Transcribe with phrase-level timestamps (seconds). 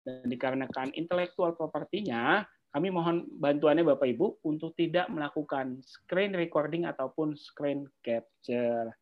[0.00, 7.34] Dan dikarenakan intelektual propertinya, kami mohon bantuannya Bapak Ibu untuk tidak melakukan screen recording ataupun
[7.34, 8.94] screen capture.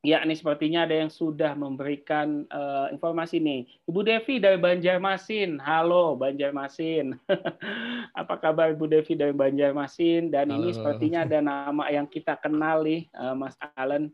[0.00, 3.68] Ya, ini sepertinya ada yang sudah memberikan uh, informasi nih.
[3.84, 5.60] Ibu Devi dari Banjarmasin.
[5.60, 7.20] Halo Banjarmasin.
[8.20, 10.32] Apa kabar Ibu Devi dari Banjarmasin?
[10.32, 10.64] Dan Halo.
[10.64, 14.08] ini sepertinya ada nama yang kita kenal nih, uh, Mas Alan.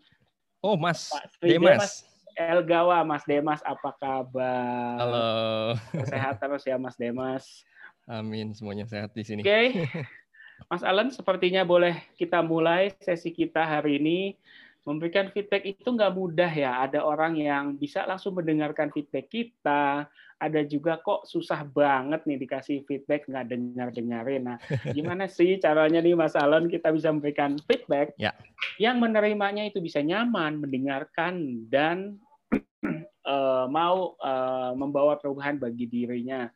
[0.59, 1.79] Oh, Mas Pak Demas.
[1.79, 2.16] Demas.
[2.37, 5.00] Elgawa, Mas Demas, apa kabar?
[5.00, 5.29] Halo.
[6.05, 7.64] Sehat terus ya Mas Demas.
[8.05, 9.41] Amin, semuanya sehat di sini.
[9.41, 9.48] Oke.
[9.48, 9.66] Okay.
[10.69, 14.19] Mas Alan, sepertinya boleh kita mulai sesi kita hari ini
[14.84, 16.84] memberikan feedback itu nggak mudah ya.
[16.84, 20.06] Ada orang yang bisa langsung mendengarkan feedback kita,
[20.37, 24.42] ada juga kok susah banget nih dikasih feedback nggak dengar dengarin.
[24.55, 24.59] Nah,
[24.92, 28.37] gimana sih caranya nih Mas Alon kita bisa memberikan feedback ya.
[28.77, 32.20] yang menerimanya itu bisa nyaman, mendengarkan dan
[33.31, 36.51] uh, mau uh, membawa perubahan bagi dirinya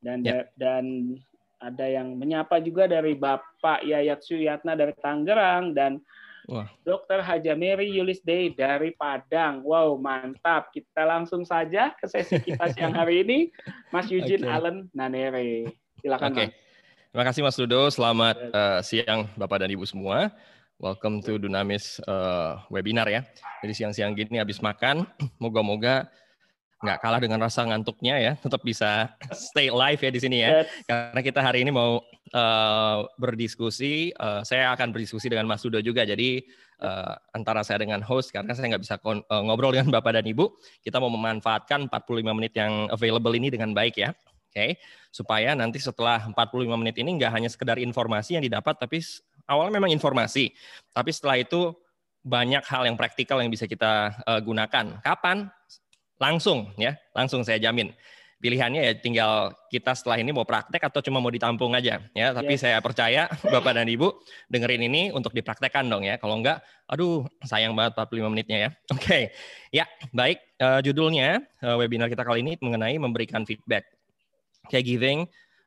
[0.00, 0.44] dan ya.
[0.54, 1.16] dan
[1.56, 5.98] ada yang menyapa juga dari Bapak Yayat Suyatna dari Tangerang dan
[6.46, 6.70] Wah.
[6.86, 9.66] Dokter Haja Mary Yulis Day dari Padang.
[9.66, 10.70] Wow, mantap.
[10.70, 13.38] Kita langsung saja ke sesi kita siang hari ini.
[13.90, 14.54] Mas Eugene okay.
[14.54, 15.74] Allen Nanere.
[15.98, 16.54] Silakan, okay.
[17.10, 17.90] Terima kasih Mas Ludo.
[17.90, 20.30] Selamat uh, siang Bapak dan Ibu semua.
[20.76, 23.24] Welcome to Dunamis uh, webinar ya.
[23.64, 25.08] Jadi siang-siang gini habis makan,
[25.42, 26.04] moga-moga
[26.84, 29.08] nggak kalah dengan rasa ngantuknya ya, tetap bisa
[29.48, 30.68] stay live ya di sini ya.
[30.84, 32.04] Karena kita hari ini mau
[32.36, 36.04] uh, berdiskusi, uh, saya akan berdiskusi dengan Mas Sudo juga.
[36.04, 36.44] Jadi
[36.84, 39.16] uh, antara saya dengan host karena saya nggak bisa uh,
[39.48, 43.96] ngobrol dengan Bapak dan Ibu, kita mau memanfaatkan 45 menit yang available ini dengan baik
[43.96, 44.12] ya.
[44.12, 44.70] Oke, okay?
[45.08, 49.00] supaya nanti setelah 45 menit ini nggak hanya sekedar informasi yang didapat, tapi
[49.46, 50.52] awalnya memang informasi,
[50.92, 51.74] tapi setelah itu
[52.26, 54.98] banyak hal yang praktikal yang bisa kita uh, gunakan.
[54.98, 55.46] Kapan?
[56.18, 57.94] Langsung ya, langsung saya jamin.
[58.36, 59.32] Pilihannya ya tinggal
[59.72, 62.26] kita setelah ini mau praktek atau cuma mau ditampung aja ya.
[62.36, 62.68] Tapi yes.
[62.68, 64.12] saya percaya Bapak dan Ibu
[64.52, 66.20] dengerin ini untuk dipraktekkan dong ya.
[66.20, 68.70] Kalau enggak, aduh sayang banget 45 menitnya ya.
[68.92, 69.22] Oke, okay.
[69.72, 70.42] ya baik.
[70.56, 73.88] Uh, judulnya uh, webinar kita kali ini mengenai memberikan feedback.
[74.68, 75.24] Caregiving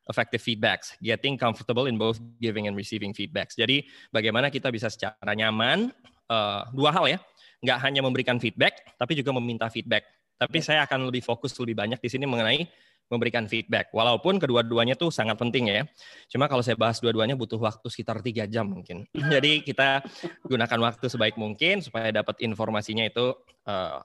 [0.10, 3.54] effective feedbacks, getting comfortable in both giving and receiving feedbacks.
[3.54, 5.94] Jadi bagaimana kita bisa secara nyaman
[6.28, 7.18] uh, dua hal ya,
[7.62, 10.04] nggak hanya memberikan feedback, tapi juga meminta feedback.
[10.40, 12.66] Tapi saya akan lebih fokus lebih banyak di sini mengenai
[13.10, 13.90] memberikan feedback.
[13.90, 15.82] Walaupun kedua-duanya tuh sangat penting ya.
[16.30, 19.10] Cuma kalau saya bahas dua-duanya butuh waktu sekitar tiga jam mungkin.
[19.34, 20.06] Jadi kita
[20.46, 23.34] gunakan waktu sebaik mungkin supaya dapat informasinya itu
[23.66, 24.00] uh,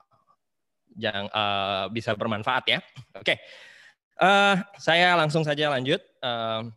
[0.96, 2.78] yang uh, bisa bermanfaat ya.
[3.14, 3.36] Oke, okay.
[4.20, 6.02] Uh, saya langsung saja lanjut.
[6.22, 6.70] Uh,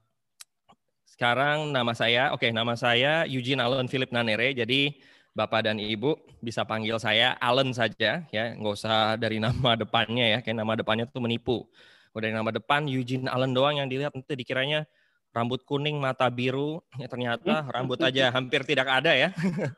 [1.06, 4.54] sekarang nama saya, oke okay, nama saya Eugene Allen Philip Nanere.
[4.54, 5.02] Jadi
[5.34, 10.40] Bapak dan Ibu bisa panggil saya Allen saja ya, nggak usah dari nama depannya ya,
[10.46, 11.66] kayak nama depannya tuh menipu.
[12.14, 14.90] Udah dari nama depan Eugene Allen doang yang dilihat nanti dikiranya
[15.38, 19.30] rambut kuning, mata biru, ya ternyata rambut aja hampir tidak ada ya.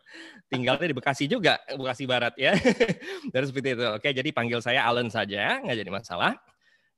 [0.52, 2.56] Tinggalnya di Bekasi juga, Bekasi Barat ya.
[3.34, 3.86] Dan seperti itu.
[3.92, 6.40] Oke, jadi panggil saya Allen saja, nggak jadi masalah.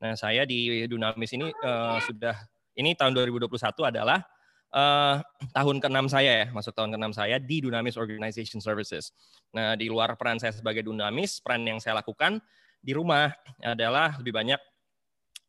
[0.02, 2.34] Nah, saya di Dunamis ini uh, sudah
[2.74, 3.54] ini tahun 2021
[3.86, 4.26] adalah
[4.74, 5.22] uh,
[5.54, 9.14] tahun ke-6 saya ya, masuk tahun ke-6 saya di Dunamis Organization Services.
[9.54, 12.42] Nah, di luar peran saya sebagai Dunamis, peran yang saya lakukan
[12.82, 13.30] di rumah
[13.62, 14.58] adalah lebih banyak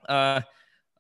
[0.05, 0.45] uh,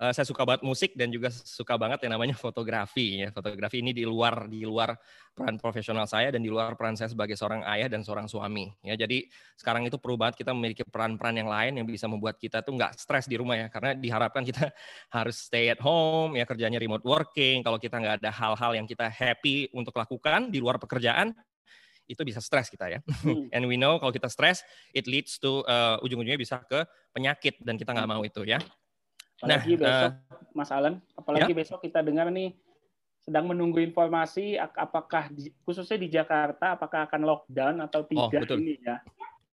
[0.03, 3.31] uh, saya suka banget musik dan juga suka banget yang namanya fotografi ya.
[3.31, 4.99] Fotografi ini di luar di luar
[5.31, 8.99] peran profesional saya dan di luar peran saya sebagai seorang ayah dan seorang suami ya.
[8.99, 12.75] Jadi sekarang itu perlu banget kita memiliki peran-peran yang lain yang bisa membuat kita tuh
[12.75, 14.75] nggak stres di rumah ya karena diharapkan kita
[15.17, 17.63] harus stay at home ya kerjanya remote working.
[17.63, 21.31] Kalau kita nggak ada hal-hal yang kita happy untuk lakukan di luar pekerjaan
[22.11, 22.99] itu bisa stres kita ya.
[23.23, 23.49] Hmm.
[23.55, 26.83] And we know kalau kita stres, it leads to uh, ujung-ujungnya bisa ke
[27.15, 28.59] penyakit dan kita nggak mau itu ya.
[29.43, 31.57] Apalagi nah, besok, uh, Mas Alan, apalagi ya?
[31.59, 32.55] besok kita dengar nih
[33.23, 35.31] sedang menunggu informasi apakah
[35.63, 38.59] khususnya di Jakarta apakah akan lockdown atau oh, tidak oh, betul.
[38.63, 38.97] ini ya.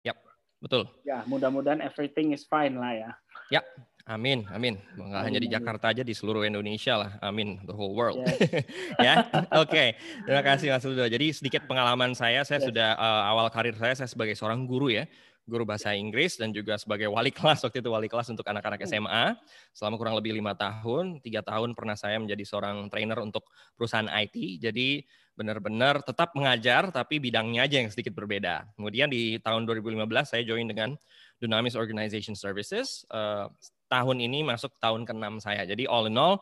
[0.07, 0.19] Yap,
[0.63, 0.83] betul.
[1.03, 3.11] Ya, mudah-mudahan everything is fine lah ya.
[3.51, 3.61] Ya,
[4.07, 4.79] amin, amin.
[4.99, 7.11] Nggak hanya di Jakarta aja, di seluruh Indonesia lah.
[7.23, 8.23] Amin, the whole world.
[8.23, 8.39] Yes.
[9.07, 9.15] ya,
[9.51, 9.71] oke.
[9.71, 9.99] Okay.
[10.27, 11.07] Terima kasih Mas Ludo.
[11.07, 12.67] Jadi sedikit pengalaman saya, saya yes.
[12.67, 15.07] sudah uh, awal karir saya, saya sebagai seorang guru ya
[15.43, 19.35] guru bahasa Inggris dan juga sebagai wali kelas waktu itu wali kelas untuk anak-anak SMA
[19.75, 24.63] selama kurang lebih lima tahun tiga tahun pernah saya menjadi seorang trainer untuk perusahaan IT
[24.63, 25.03] jadi
[25.33, 28.69] benar-benar tetap mengajar tapi bidangnya aja yang sedikit berbeda.
[28.77, 30.93] Kemudian di tahun 2015 saya join dengan
[31.41, 33.09] Dynamis Organization Services.
[33.09, 33.49] Uh,
[33.89, 35.65] tahun ini masuk tahun ke-6 saya.
[35.65, 36.41] Jadi all in all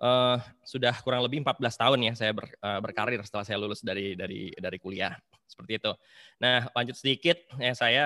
[0.00, 4.16] uh, sudah kurang lebih 14 tahun ya saya ber, uh, berkarir setelah saya lulus dari
[4.16, 5.12] dari dari kuliah
[5.50, 5.92] seperti itu.
[6.38, 8.04] Nah, lanjut sedikit ya saya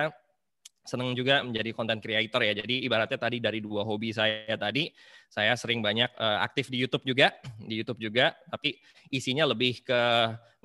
[0.85, 2.53] senang juga menjadi content creator ya.
[2.61, 4.93] Jadi ibaratnya tadi dari dua hobi saya tadi,
[5.27, 8.77] saya sering banyak uh, aktif di YouTube juga, di YouTube juga, tapi
[9.09, 10.01] isinya lebih ke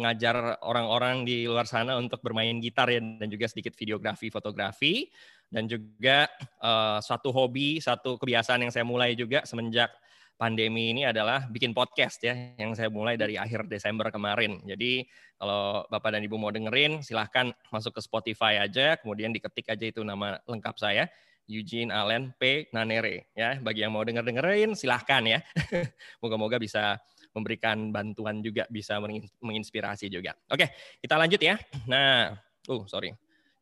[0.00, 5.08] ngajar orang-orang di luar sana untuk bermain gitar ya dan juga sedikit videografi, fotografi
[5.48, 6.28] dan juga
[6.60, 9.92] uh, satu hobi, satu kebiasaan yang saya mulai juga semenjak
[10.40, 14.56] pandemi ini adalah bikin podcast ya yang saya mulai dari akhir Desember kemarin.
[14.64, 15.04] Jadi
[15.36, 20.00] kalau Bapak dan Ibu mau dengerin silahkan masuk ke Spotify aja, kemudian diketik aja itu
[20.00, 21.12] nama lengkap saya.
[21.50, 22.70] Eugene Allen P.
[22.70, 25.42] Nanere ya bagi yang mau denger dengerin silahkan ya
[26.22, 26.94] moga-moga bisa
[27.34, 29.02] memberikan bantuan juga bisa
[29.42, 30.62] menginspirasi juga oke
[31.02, 31.58] kita lanjut ya
[31.90, 32.38] nah
[32.70, 33.10] uh sorry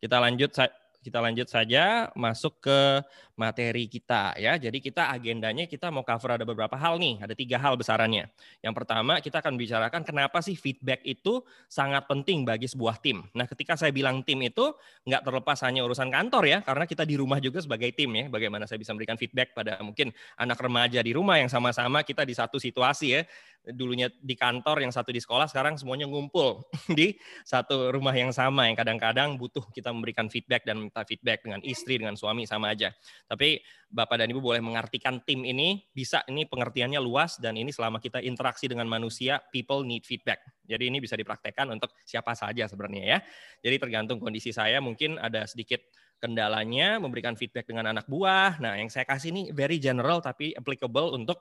[0.04, 0.52] kita lanjut
[1.00, 3.00] kita lanjut saja masuk ke
[3.38, 4.58] materi kita ya.
[4.58, 8.26] Jadi kita agendanya kita mau cover ada beberapa hal nih, ada tiga hal besarannya.
[8.61, 11.40] Yang pertama kita akan bicarakan kenapa sih feedback itu
[11.70, 13.23] sangat penting bagi sebuah tim.
[13.32, 14.75] Nah ketika saya bilang tim itu
[15.06, 18.26] nggak terlepas hanya urusan kantor ya, karena kita di rumah juga sebagai tim ya.
[18.26, 22.35] Bagaimana saya bisa memberikan feedback pada mungkin anak remaja di rumah yang sama-sama kita di
[22.35, 23.23] satu situasi ya
[23.67, 26.64] dulunya di kantor, yang satu di sekolah, sekarang semuanya ngumpul
[26.99, 31.61] di satu rumah yang sama yang kadang-kadang butuh kita memberikan feedback dan minta feedback dengan
[31.64, 32.93] istri, dengan suami sama aja.
[33.28, 33.60] Tapi
[33.92, 38.25] Bapak dan Ibu boleh mengartikan tim ini bisa ini pengertiannya luas dan ini selama kita
[38.25, 40.40] interaksi dengan manusia, people need feedback.
[40.64, 43.19] Jadi ini bisa dipraktekkan untuk siapa saja sebenarnya ya.
[43.60, 45.84] Jadi tergantung kondisi saya mungkin ada sedikit
[46.19, 48.58] kendalanya memberikan feedback dengan anak buah.
[48.58, 51.38] Nah, yang saya kasih ini very general tapi applicable untuk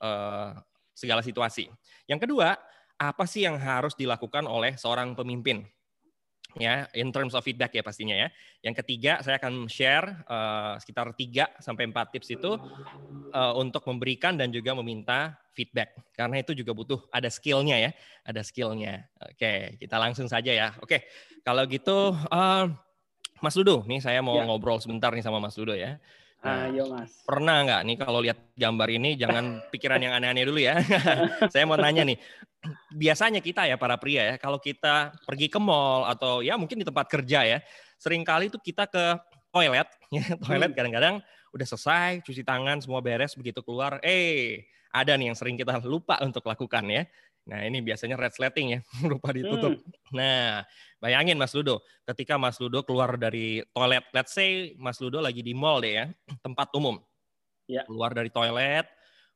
[0.00, 0.56] uh,
[0.94, 1.68] segala situasi.
[2.06, 2.56] Yang kedua,
[2.94, 5.66] apa sih yang harus dilakukan oleh seorang pemimpin?
[6.54, 8.28] Ya, in terms of feedback ya pastinya ya.
[8.62, 12.50] Yang ketiga, saya akan share uh, sekitar 3 sampai 4 tips itu
[13.34, 15.98] uh, untuk memberikan dan juga meminta feedback.
[16.14, 17.90] Karena itu juga butuh ada skillnya ya,
[18.22, 19.10] ada skillnya.
[19.18, 20.68] Oke, kita langsung saja ya.
[20.78, 21.06] Oke,
[21.42, 22.66] kalau gitu uh,
[23.42, 24.46] Mas Ludo, nih saya mau ya.
[24.46, 25.98] ngobrol sebentar nih sama Mas Ludo ya.
[26.44, 27.24] Nah, Ayo mas.
[27.24, 30.76] Pernah nggak nih kalau lihat gambar ini jangan pikiran yang aneh-aneh dulu ya.
[31.52, 32.20] Saya mau tanya nih,
[32.92, 36.84] biasanya kita ya para pria ya, kalau kita pergi ke mall atau ya mungkin di
[36.84, 37.58] tempat kerja ya,
[37.96, 39.16] sering kali itu kita ke
[39.48, 39.88] toilet,
[40.20, 40.76] ya toilet hmm.
[40.76, 41.14] kadang-kadang
[41.56, 46.20] udah selesai, cuci tangan, semua beres, begitu keluar, eh ada nih yang sering kita lupa
[46.20, 47.08] untuk lakukan ya.
[47.44, 48.80] Nah ini biasanya red slating ya,
[49.10, 49.76] lupa ditutup.
[49.76, 49.92] Hmm.
[50.16, 50.64] Nah
[50.96, 55.52] bayangin Mas Ludo, ketika Mas Ludo keluar dari toilet, let's say Mas Ludo lagi di
[55.52, 56.06] mall deh ya,
[56.44, 56.96] tempat umum.
[57.68, 57.84] Ya.
[57.88, 58.88] Keluar dari toilet,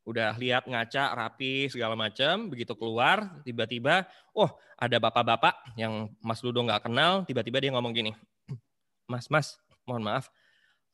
[0.09, 4.49] udah lihat ngaca rapi segala macam, begitu keluar tiba-tiba, oh
[4.81, 8.13] ada bapak-bapak yang Mas Ludo nggak kenal, tiba-tiba dia ngomong gini,
[9.13, 10.33] Mas, Mas, mohon maaf,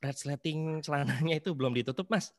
[0.03, 2.35] red slating celananya itu belum ditutup Mas.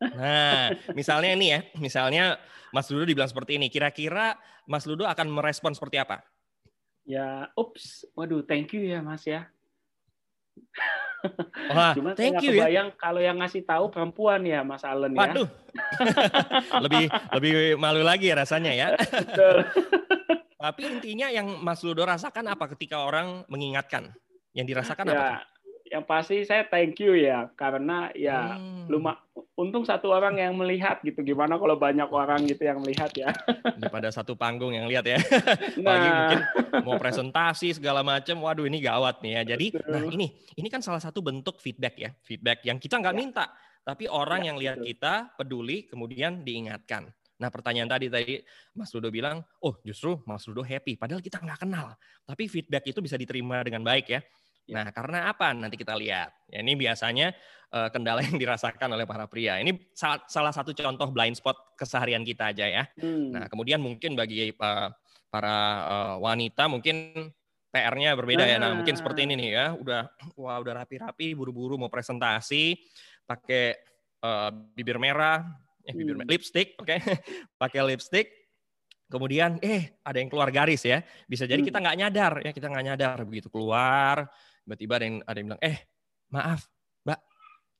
[0.00, 2.40] Nah, misalnya ini ya, misalnya
[2.72, 6.24] Mas Ludo dibilang seperti ini, kira-kira Mas Ludo akan merespon seperti apa?
[7.04, 9.44] Ya, ups, waduh, thank you ya Mas ya.
[11.76, 12.88] Wah, Cuma thank you ya.
[12.96, 15.20] kalau yang ngasih tahu perempuan ya Mas Allen ya.
[15.20, 15.48] Waduh,
[16.88, 17.04] lebih
[17.36, 18.96] lebih malu lagi ya rasanya ya.
[20.60, 24.12] Tapi intinya yang Mas Ludo rasakan apa ketika orang mengingatkan?
[24.52, 25.28] Yang dirasakan ya, apa?
[25.90, 28.86] Yang pasti saya thank you ya karena ya hmm.
[28.86, 29.18] luma
[29.58, 33.34] untung satu orang yang melihat gitu gimana kalau banyak orang gitu yang melihat ya
[33.74, 35.18] daripada satu panggung yang lihat ya
[35.82, 35.90] nah.
[35.90, 36.40] lagi mungkin
[36.86, 39.90] mau presentasi segala macam waduh ini gawat nih ya jadi Betul.
[39.90, 43.18] nah ini ini kan salah satu bentuk feedback ya feedback yang kita nggak ya.
[43.18, 43.44] minta
[43.82, 48.36] tapi orang ya, yang lihat kita peduli kemudian diingatkan Nah pertanyaan tadi tadi
[48.76, 51.96] Mas Ludo bilang, oh justru Mas Ludo happy, padahal kita nggak kenal.
[52.28, 54.20] Tapi feedback itu bisa diterima dengan baik ya.
[54.70, 55.50] Nah, karena apa?
[55.52, 56.30] Nanti kita lihat.
[56.46, 57.34] Ya, ini biasanya
[57.74, 59.58] uh, kendala yang dirasakan oleh para pria.
[59.58, 62.84] Ini salah, salah satu contoh blind spot keseharian kita aja ya.
[62.98, 63.34] Hmm.
[63.34, 64.88] Nah, kemudian mungkin bagi uh,
[65.30, 67.30] para uh, wanita mungkin
[67.70, 68.50] PR-nya berbeda nah.
[68.50, 68.56] ya.
[68.58, 69.66] Nah, mungkin seperti ini nih ya.
[69.74, 72.78] Udah wah udah rapi-rapi, buru-buru mau presentasi,
[73.26, 73.78] pakai
[74.22, 75.46] uh, bibir merah,
[75.86, 76.26] eh bibir hmm.
[76.26, 76.86] lipstick, oke.
[76.86, 76.98] Okay?
[77.62, 78.40] pakai lipstick,
[79.10, 81.02] Kemudian, eh ada yang keluar garis ya.
[81.26, 81.66] Bisa jadi hmm.
[81.66, 84.30] kita nggak nyadar ya, kita nggak nyadar begitu keluar,
[84.70, 85.76] tiba-tiba ada yang ada yang bilang, eh
[86.30, 86.70] maaf,
[87.02, 87.18] mbak,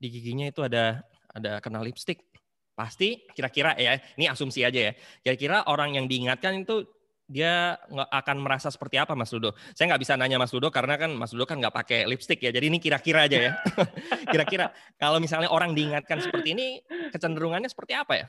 [0.02, 2.26] di giginya itu ada ada kena lipstick.
[2.74, 4.92] Pasti kira-kira ya, ini asumsi aja ya.
[5.22, 6.82] Kira-kira orang yang diingatkan itu
[7.30, 9.54] dia nggak akan merasa seperti apa Mas Ludo?
[9.78, 12.50] Saya nggak bisa nanya Mas Ludo karena kan Mas Ludo kan nggak pakai lipstick ya.
[12.50, 13.52] Jadi ini kira-kira aja ya.
[14.34, 16.66] kira-kira kalau misalnya orang diingatkan seperti ini,
[17.14, 18.26] kecenderungannya seperti apa ya?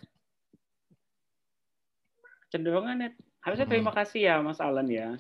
[2.53, 4.00] Cenderungannya harusnya terima hmm.
[4.06, 5.18] kasih ya Mas Alan ya.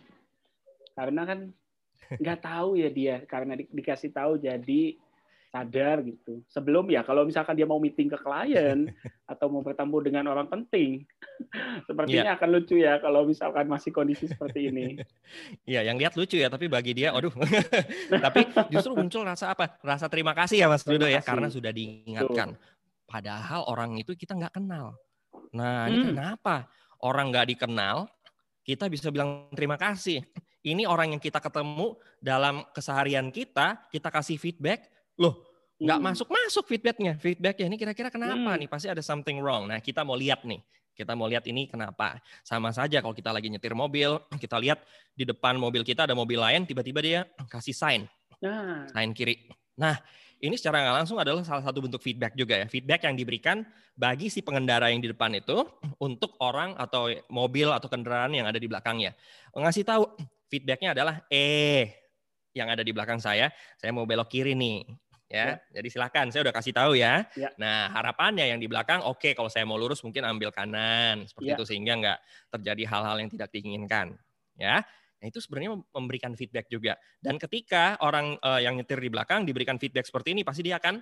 [0.93, 1.49] Karena kan
[2.19, 4.97] nggak tahu ya dia karena di, dikasih tahu jadi
[5.51, 6.39] sadar gitu.
[6.47, 8.87] Sebelum ya kalau misalkan dia mau meeting ke klien
[9.31, 11.03] atau mau bertemu dengan orang penting,
[11.87, 12.37] sepertinya yeah.
[12.39, 14.85] akan lucu ya kalau misalkan masih kondisi seperti ini.
[15.63, 17.31] Iya, yang lihat lucu ya, tapi bagi dia, aduh.
[18.11, 19.79] tapi justru muncul rasa apa?
[19.79, 22.59] Rasa terima kasih ya Mas Dudo ya, karena sudah diingatkan.
[23.07, 24.99] Padahal orang itu kita nggak kenal.
[25.55, 26.09] Nah, ini hmm.
[26.11, 26.67] kenapa
[26.99, 28.11] orang nggak dikenal,
[28.67, 30.19] kita bisa bilang terima kasih.
[30.61, 35.51] Ini orang yang kita ketemu dalam keseharian kita, kita kasih feedback, loh
[35.81, 36.07] nggak hmm.
[36.13, 37.17] masuk masuk feedbacknya.
[37.17, 38.59] Feedbacknya ini kira-kira kenapa hmm.
[38.61, 38.69] nih?
[38.69, 39.65] Pasti ada something wrong.
[39.65, 40.61] Nah kita mau lihat nih.
[40.93, 42.21] Kita mau lihat ini kenapa.
[42.45, 44.85] Sama saja kalau kita lagi nyetir mobil kita lihat
[45.17, 48.01] di depan mobil kita ada mobil lain tiba-tiba dia kasih sign.
[48.41, 48.85] Nah.
[48.93, 49.49] sign kiri.
[49.81, 49.97] Nah
[50.41, 52.69] ini secara nggak langsung adalah salah satu bentuk feedback juga ya.
[52.69, 53.65] Feedback yang diberikan
[53.97, 55.65] bagi si pengendara yang di depan itu
[55.97, 59.17] untuk orang atau mobil atau kendaraan yang ada di belakangnya.
[59.57, 60.05] Ngasih tahu
[60.51, 61.95] feedbacknya adalah eh
[62.51, 63.47] yang ada di belakang saya,
[63.79, 64.83] saya mau belok kiri nih
[65.31, 65.55] ya.
[65.55, 65.79] ya.
[65.79, 67.23] Jadi silakan, saya udah kasih tahu ya.
[67.33, 67.49] ya.
[67.55, 71.55] Nah harapannya yang di belakang, oke okay, kalau saya mau lurus mungkin ambil kanan seperti
[71.55, 71.57] ya.
[71.57, 72.19] itu sehingga nggak
[72.59, 74.19] terjadi hal-hal yang tidak diinginkan.
[74.59, 74.83] Ya,
[75.17, 76.99] nah itu sebenarnya memberikan feedback juga.
[77.23, 80.99] Dan ketika orang uh, yang nyetir di belakang diberikan feedback seperti ini, pasti dia akan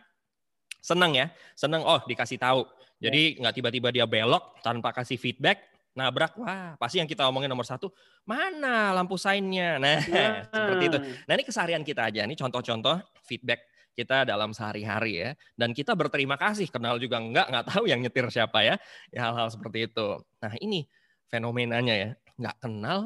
[0.79, 1.27] senang ya,
[1.57, 1.81] senang.
[1.83, 2.63] Oh dikasih tahu.
[3.01, 3.37] Jadi ya.
[3.43, 5.65] nggak tiba-tiba dia belok tanpa kasih feedback,
[5.99, 7.91] nabrak, wah pasti yang kita omongin nomor satu,
[8.23, 9.75] mana lampu sainnya?
[9.75, 10.99] Nah, nah, seperti itu.
[11.27, 13.67] Nah ini keseharian kita aja, ini contoh-contoh feedback
[13.99, 15.29] kita dalam sehari-hari ya.
[15.59, 18.79] Dan kita berterima kasih, kenal juga enggak, enggak tahu yang nyetir siapa ya.
[19.11, 20.23] ya hal-hal seperti itu.
[20.39, 20.87] Nah ini
[21.27, 22.09] fenomenanya ya.
[22.39, 22.99] Enggak kenal,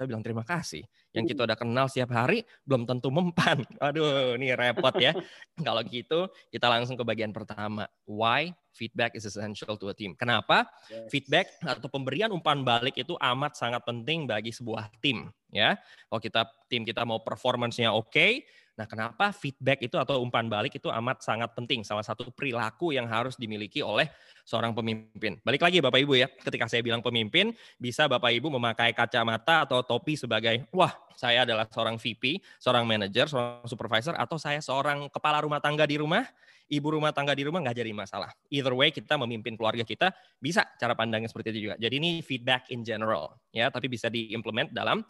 [0.00, 0.80] kita bilang terima kasih.
[1.12, 3.60] Yang kita udah kenal setiap hari, belum tentu mempan.
[3.84, 5.12] Aduh, ini repot ya.
[5.68, 7.84] Kalau gitu, kita langsung ke bagian pertama.
[8.08, 10.16] Why feedback is essential to a team.
[10.16, 10.64] Kenapa?
[10.88, 11.12] Yes.
[11.12, 15.28] Feedback atau pemberian umpan balik itu amat sangat penting bagi sebuah tim.
[15.52, 15.76] Ya,
[16.08, 18.48] kalau kita tim kita mau performance-nya oke, okay,
[18.78, 21.84] Nah, kenapa feedback itu atau umpan balik itu amat sangat penting?
[21.84, 24.08] Salah satu perilaku yang harus dimiliki oleh
[24.46, 25.36] seorang pemimpin.
[25.44, 29.84] Balik lagi Bapak Ibu ya, ketika saya bilang pemimpin, bisa Bapak Ibu memakai kacamata atau
[29.84, 35.44] topi sebagai, wah saya adalah seorang VP, seorang manager, seorang supervisor, atau saya seorang kepala
[35.44, 36.24] rumah tangga di rumah,
[36.70, 38.32] ibu rumah tangga di rumah nggak jadi masalah.
[38.48, 41.76] Either way kita memimpin keluarga kita bisa cara pandangnya seperti itu juga.
[41.76, 45.04] Jadi ini feedback in general ya, tapi bisa diimplement dalam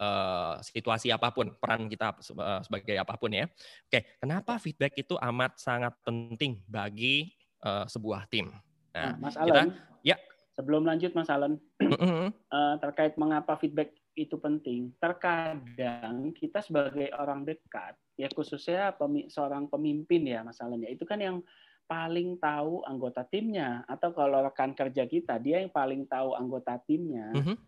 [0.00, 3.48] uh, situasi apa pun, peran kita uh, sebagai apa pun ya.
[3.88, 7.32] Oke, kenapa feedback itu amat sangat penting bagi
[7.64, 8.52] uh, sebuah tim?
[8.92, 10.16] Nah, nah Mas Alan, ya.
[10.56, 14.96] Sebelum lanjut Mas Alan, uh, terkait mengapa feedback itu penting.
[14.96, 21.04] Terkadang kita sebagai orang dekat, ya khususnya pemi seorang pemimpin ya Mas Alan ya, itu
[21.04, 21.44] kan yang
[21.86, 27.30] paling tahu anggota timnya atau kalau rekan kerja kita dia yang paling tahu anggota timnya.
[27.36, 27.58] Uh -huh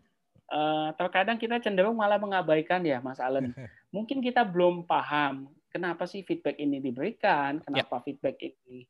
[0.51, 3.53] uh, terkadang kita cenderung malah mengabaikan ya Mas Allen.
[3.95, 8.05] Mungkin kita belum paham kenapa sih feedback ini diberikan, kenapa yeah.
[8.05, 8.85] feedback ini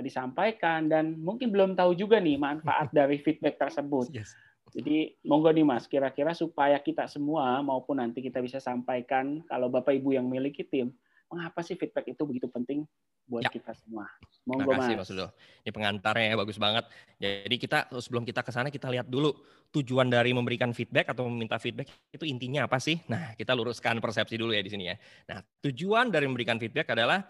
[0.00, 4.08] disampaikan dan mungkin belum tahu juga nih manfaat dari feedback tersebut.
[4.14, 4.32] Yes.
[4.72, 9.92] Jadi monggo nih Mas, kira-kira supaya kita semua maupun nanti kita bisa sampaikan kalau Bapak
[10.00, 10.96] Ibu yang memiliki tim,
[11.32, 12.84] mengapa sih feedback itu begitu penting?
[13.26, 13.50] buat ya.
[13.50, 14.06] kita semua.
[14.42, 15.26] Monggo Terima kasih Mas Udo.
[15.62, 16.84] Ini pengantarnya ya bagus banget.
[17.16, 19.30] Jadi kita sebelum kita ke sana kita lihat dulu
[19.72, 22.98] tujuan dari memberikan feedback atau meminta feedback itu intinya apa sih?
[23.06, 24.96] Nah, kita luruskan persepsi dulu ya di sini ya.
[25.32, 27.24] Nah, tujuan dari memberikan feedback adalah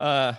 [0.00, 0.32] uh,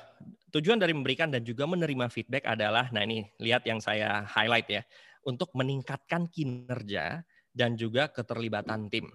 [0.51, 4.81] tujuan dari memberikan dan juga menerima feedback adalah nah ini lihat yang saya highlight ya,
[5.23, 7.23] untuk meningkatkan kinerja
[7.55, 9.07] dan juga keterlibatan tim.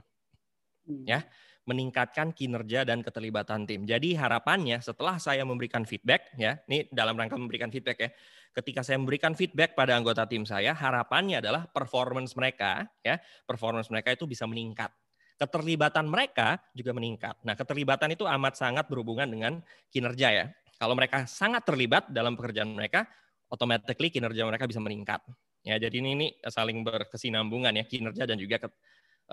[0.86, 1.04] Hmm.
[1.04, 1.28] Ya
[1.70, 3.86] meningkatkan kinerja dan keterlibatan tim.
[3.86, 8.10] Jadi harapannya setelah saya memberikan feedback ya, ini dalam rangka memberikan feedback ya.
[8.50, 14.10] Ketika saya memberikan feedback pada anggota tim saya, harapannya adalah performance mereka ya, performance mereka
[14.10, 14.90] itu bisa meningkat.
[15.38, 17.38] Keterlibatan mereka juga meningkat.
[17.46, 20.46] Nah, keterlibatan itu amat sangat berhubungan dengan kinerja ya.
[20.76, 23.06] Kalau mereka sangat terlibat dalam pekerjaan mereka,
[23.48, 25.22] automatically kinerja mereka bisa meningkat.
[25.60, 28.68] Ya, jadi ini, ini saling berkesinambungan ya kinerja dan juga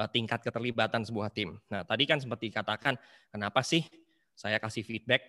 [0.06, 1.58] tingkat keterlibatan sebuah tim.
[1.74, 2.94] Nah, tadi kan sempat dikatakan,
[3.34, 3.82] kenapa sih
[4.38, 5.26] saya kasih feedback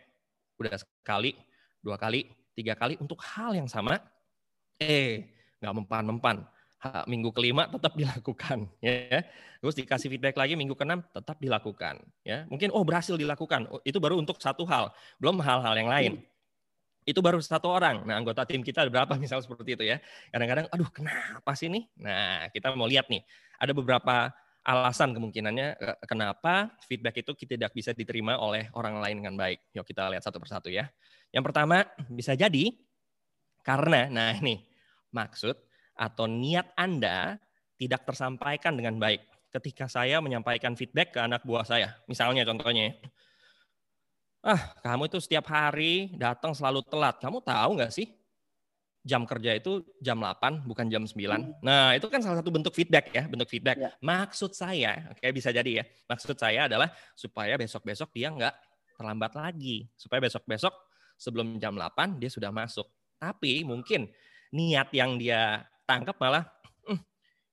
[0.61, 1.33] udah sekali,
[1.81, 3.97] dua kali, tiga kali untuk hal yang sama,
[4.77, 5.33] eh
[5.65, 6.45] nggak mempan-mempan.
[7.11, 9.27] Minggu kelima tetap dilakukan, ya.
[9.59, 12.47] Terus dikasih feedback lagi minggu keenam tetap dilakukan, ya.
[12.47, 16.13] Mungkin oh berhasil dilakukan, oh, itu baru untuk satu hal, belum hal-hal yang lain.
[17.03, 18.07] Itu baru satu orang.
[18.07, 19.99] Nah, anggota tim kita ada berapa misal seperti itu ya.
[20.31, 21.89] Kadang-kadang, aduh kenapa sih nih?
[21.99, 23.27] Nah, kita mau lihat nih.
[23.59, 24.31] Ada beberapa
[24.69, 29.73] alasan kemungkinannya eh, kenapa feedback itu tidak bisa diterima oleh orang lain dengan baik.
[29.73, 30.93] Yuk kita lihat satu persatu ya.
[31.33, 32.77] Yang pertama bisa jadi
[33.65, 34.65] karena, nah ini
[35.09, 35.57] maksud
[35.97, 37.41] atau niat Anda
[37.81, 39.25] tidak tersampaikan dengan baik.
[39.49, 42.93] Ketika saya menyampaikan feedback ke anak buah saya, misalnya contohnya,
[44.45, 47.17] ah kamu itu setiap hari datang selalu telat.
[47.17, 48.18] Kamu tahu nggak sih
[49.09, 51.17] jam kerja itu jam 8 bukan jam 9.
[51.17, 51.57] Hmm.
[51.65, 53.81] Nah, itu kan salah satu bentuk feedback ya, bentuk feedback.
[53.81, 53.91] Ya.
[54.05, 55.85] Maksud saya, oke bisa jadi ya.
[56.05, 58.55] Maksud saya adalah supaya besok-besok dia nggak
[59.01, 59.89] terlambat lagi.
[59.97, 60.77] Supaya besok-besok
[61.17, 62.85] sebelum jam 8 dia sudah masuk.
[63.17, 64.13] Tapi mungkin
[64.53, 66.45] niat yang dia tangkap malah
[66.85, 67.01] hm,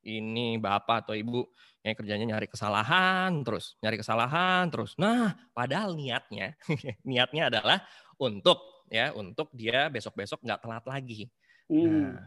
[0.04, 1.48] ini bapak atau ibu
[1.86, 5.00] yang kerjanya nyari kesalahan terus, nyari kesalahan terus.
[5.00, 6.60] Nah, padahal niatnya
[7.08, 7.80] niatnya adalah
[8.20, 11.32] untuk ya untuk dia besok-besok nggak telat lagi.
[11.70, 12.14] Hmm.
[12.14, 12.22] Nah,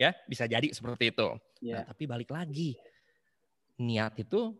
[0.00, 1.28] ya bisa jadi seperti itu.
[1.62, 1.82] Yeah.
[1.82, 2.76] Nah, tapi balik lagi,
[3.80, 4.56] niat itu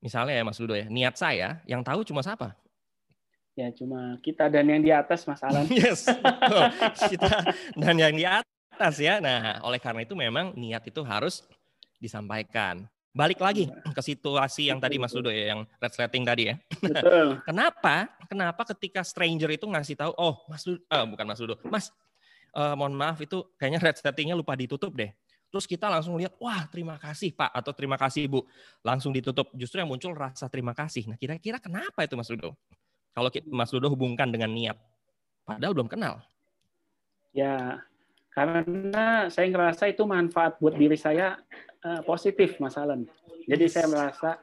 [0.00, 2.52] misalnya ya Mas Ludo ya, niat saya yang tahu cuma siapa?
[3.56, 5.64] Ya cuma kita dan yang di atas Mas Alan.
[5.72, 6.04] yes,
[7.08, 9.16] kita dan yang di atas ya.
[9.16, 11.40] Nah oleh karena itu memang niat itu harus
[11.96, 12.84] disampaikan.
[13.16, 13.96] Balik lagi iya.
[13.96, 16.60] ke situasi yang tadi Mas Ludo ya, yang red slating tadi ya.
[16.84, 17.40] Betul.
[17.48, 18.12] Kenapa?
[18.28, 21.88] Kenapa ketika stranger itu ngasih tahu, oh Mas Ludo, uh, bukan Mas Ludo, Mas
[22.56, 25.12] uh, mohon maaf itu kayaknya red settingnya lupa ditutup deh.
[25.46, 28.42] Terus kita langsung lihat, wah terima kasih Pak atau terima kasih Ibu.
[28.82, 29.52] Langsung ditutup.
[29.54, 31.06] Justru yang muncul rasa terima kasih.
[31.06, 32.58] Nah kira-kira kenapa itu Mas Ludo?
[33.14, 34.76] Kalau Mas Ludo hubungkan dengan niat.
[35.46, 36.18] Padahal belum kenal.
[37.30, 37.78] Ya,
[38.34, 41.38] karena saya ngerasa itu manfaat buat diri saya
[41.86, 43.06] uh, positif Mas Alan.
[43.46, 44.42] Jadi saya merasa,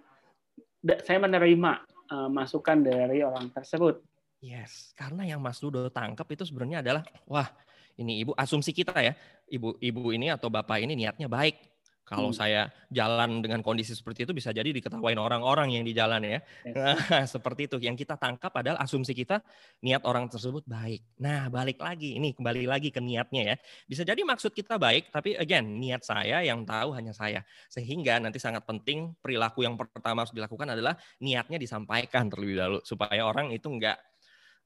[1.04, 1.72] saya menerima
[2.10, 4.00] uh, masukan dari orang tersebut.
[4.40, 7.52] Yes, karena yang Mas Ludo tangkap itu sebenarnya adalah, wah
[8.00, 9.14] ini ibu asumsi kita ya
[9.50, 11.74] ibu ibu ini atau bapak ini niatnya baik
[12.04, 12.38] kalau hmm.
[12.38, 16.40] saya jalan dengan kondisi seperti itu bisa jadi diketawain orang-orang yang di jalan ya.
[16.68, 17.32] Yes.
[17.40, 17.80] seperti itu.
[17.80, 19.40] Yang kita tangkap adalah asumsi kita
[19.80, 21.00] niat orang tersebut baik.
[21.24, 23.56] Nah, balik lagi ini kembali lagi ke niatnya ya.
[23.88, 27.40] Bisa jadi maksud kita baik, tapi again niat saya yang tahu hanya saya.
[27.72, 33.24] Sehingga nanti sangat penting perilaku yang pertama harus dilakukan adalah niatnya disampaikan terlebih dahulu supaya
[33.24, 33.96] orang itu enggak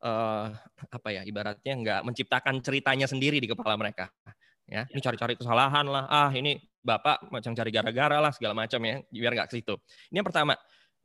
[0.04, 0.48] uh,
[0.92, 4.12] apa ya ibaratnya nggak menciptakan ceritanya sendiri di kepala mereka.
[4.68, 6.06] Ya ini cari-cari kesalahan lah.
[6.12, 9.76] Ah ini bapak macam cari gara-gara lah segala macam ya biar nggak ke situ.
[10.12, 10.54] Ini yang pertama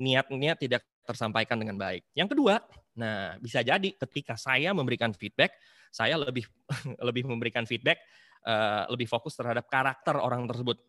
[0.02, 2.02] niatnya tidak tersampaikan dengan baik.
[2.12, 2.58] Yang kedua
[2.92, 5.56] nah bisa jadi ketika saya memberikan feedback
[5.88, 6.44] saya lebih
[7.08, 8.00] lebih memberikan feedback
[8.44, 10.80] uh, lebih fokus terhadap karakter orang tersebut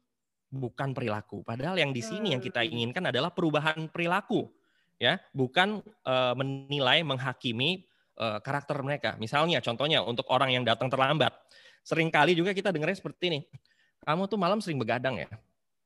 [0.53, 1.41] bukan perilaku.
[1.41, 2.71] Padahal yang di sini yang kita hmm.
[2.73, 4.49] inginkan adalah perubahan perilaku
[5.01, 5.17] ya.
[5.33, 7.83] Bukan uh, menilai menghakimi
[8.17, 9.15] uh, karakter mereka.
[9.17, 11.33] Misalnya, contohnya untuk orang yang datang terlambat,
[11.83, 13.39] sering kali juga kita dengarnya seperti ini.
[14.03, 15.29] Kamu tuh malam sering begadang ya?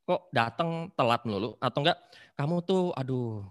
[0.07, 1.59] Kok datang telat melulu?
[1.61, 1.99] Atau enggak?
[2.33, 3.45] Kamu tuh, aduh,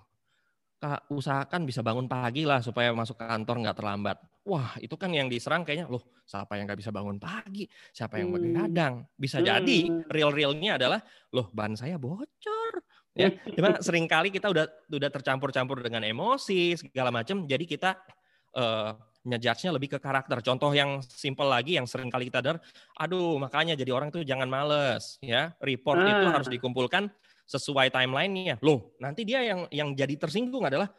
[0.81, 4.17] kak, usahakan bisa bangun pagi lah supaya masuk kantor nggak terlambat.
[4.47, 7.67] Wah, itu kan yang diserang kayaknya, loh, siapa yang nggak bisa bangun pagi?
[7.91, 8.37] Siapa yang hmm.
[8.39, 8.95] begadang?
[9.19, 9.47] Bisa hmm.
[9.47, 11.01] jadi real-realnya adalah,
[11.35, 12.73] loh, ban saya bocor.
[13.17, 17.97] Ya, cuma sering kali kita udah udah tercampur-campur dengan emosi segala macam, jadi kita
[18.57, 20.39] uh, ngejudge-nya lebih ke karakter.
[20.41, 22.63] Contoh yang simple lagi yang sering kali kita dengar,
[22.97, 25.53] aduh makanya jadi orang tuh jangan males ya.
[25.61, 26.07] Report ah.
[26.07, 27.11] itu harus dikumpulkan
[27.47, 28.59] sesuai timeline-nya.
[28.63, 30.91] Loh, nanti dia yang yang jadi tersinggung adalah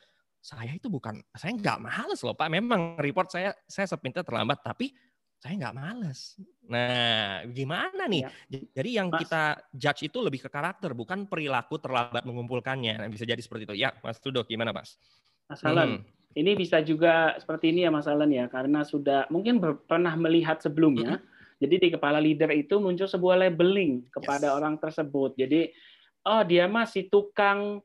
[0.43, 2.47] saya itu bukan saya nggak males loh Pak.
[2.51, 4.95] Memang report saya saya sepintas terlambat tapi
[5.37, 6.35] saya nggak males.
[6.65, 8.25] Nah, gimana nih?
[8.25, 8.59] Ya.
[8.81, 9.21] Jadi yang Mas.
[9.23, 13.05] kita judge itu lebih ke karakter, bukan perilaku terlambat mengumpulkannya.
[13.05, 13.75] Nah, bisa jadi seperti itu.
[13.77, 14.97] Ya, Mas Tudo, gimana Mas?
[15.47, 16.17] Mas Alan, hmm.
[16.37, 19.57] Ini bisa juga seperti ini ya Mas Alan ya, karena sudah mungkin
[19.89, 21.17] pernah melihat sebelumnya.
[21.17, 21.57] Mm-hmm.
[21.57, 24.55] Jadi di kepala leader itu muncul sebuah labeling kepada yes.
[24.61, 25.33] orang tersebut.
[25.33, 25.73] Jadi
[26.29, 27.81] oh dia mah si tukang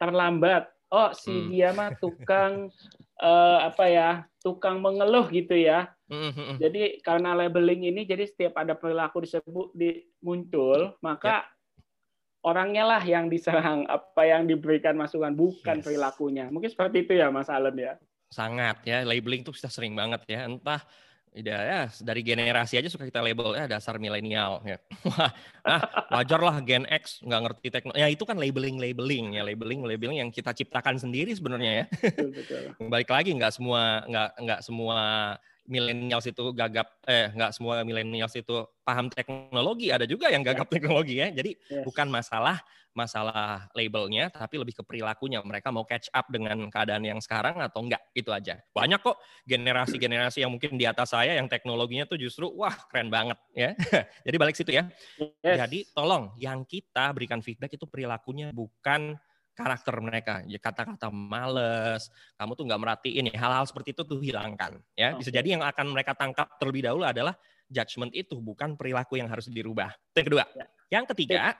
[0.00, 0.72] terlambat.
[0.88, 1.48] Oh si mm.
[1.52, 2.72] dia mah tukang
[3.20, 4.10] uh, apa ya?
[4.40, 5.92] tukang mengeluh gitu ya.
[6.08, 6.56] Mm-hmm.
[6.60, 11.48] Jadi karena labeling ini jadi setiap ada perilaku disebut di, muncul, maka
[12.44, 15.84] orangnya lah yang diserang, apa yang diberikan masukan, bukan yes.
[15.84, 16.46] perilakunya.
[16.52, 17.96] Mungkin seperti itu ya, Mas Allen ya.
[18.28, 20.44] Sangat ya, labeling itu kita sering banget ya.
[20.44, 20.84] Entah
[21.34, 24.78] ya, ya dari generasi aja suka kita label ya dasar milenial ya.
[25.08, 25.32] Wah,
[25.66, 25.82] ah,
[26.20, 28.00] wajar lah Gen X nggak ngerti teknologi.
[28.04, 31.84] Ya itu kan labeling labeling ya labeling labeling yang kita ciptakan sendiri sebenarnya ya.
[31.90, 32.62] Betul, betul.
[32.92, 34.98] Balik lagi nggak semua nggak nggak semua
[35.64, 40.74] milenials itu gagap eh nggak semua milenials itu paham teknologi ada juga yang gagap yeah.
[40.76, 41.84] teknologi ya jadi yes.
[41.88, 42.60] bukan masalah
[42.94, 47.82] masalah labelnya tapi lebih ke perilakunya mereka mau catch up dengan keadaan yang sekarang atau
[47.82, 52.46] enggak itu aja banyak kok generasi-generasi yang mungkin di atas saya yang teknologinya tuh justru
[52.54, 53.74] wah keren banget ya
[54.28, 54.86] jadi balik situ ya
[55.18, 55.58] yes.
[55.64, 59.18] jadi tolong yang kita berikan feedback itu perilakunya bukan
[59.54, 60.42] karakter mereka.
[60.44, 64.82] Ya kata-kata males, kamu tuh nggak merhatiin ya hal-hal seperti itu tuh hilangkan.
[64.98, 67.38] Ya bisa jadi yang akan mereka tangkap terlebih dahulu adalah
[67.70, 69.94] judgement itu bukan perilaku yang harus dirubah.
[70.12, 70.66] Yang kedua, ya.
[71.00, 71.56] yang ketiga,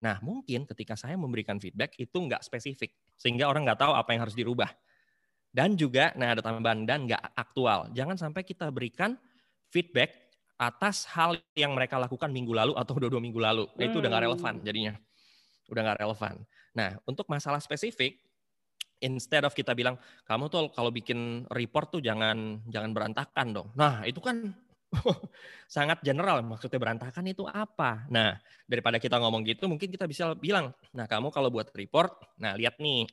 [0.00, 4.22] nah mungkin ketika saya memberikan feedback itu nggak spesifik sehingga orang nggak tahu apa yang
[4.24, 4.70] harus dirubah.
[5.50, 7.90] Dan juga, nah ada tambahan, dan nggak aktual.
[7.90, 9.18] Jangan sampai kita berikan
[9.74, 13.64] feedback atas hal yang mereka lakukan minggu lalu atau dua dua minggu lalu.
[13.74, 14.64] Nah, itu udah nggak relevan hmm.
[14.68, 14.94] jadinya.
[15.72, 16.34] Udah nggak relevan.
[16.76, 18.20] Nah, untuk masalah spesifik,
[19.00, 19.96] instead of kita bilang
[20.28, 23.68] kamu tuh kalau bikin report tuh jangan jangan berantakan dong.
[23.74, 24.52] Nah, itu kan
[25.76, 28.06] sangat general maksudnya berantakan itu apa.
[28.12, 28.36] Nah,
[28.68, 32.78] daripada kita ngomong gitu mungkin kita bisa bilang, nah kamu kalau buat report, nah lihat
[32.78, 33.08] nih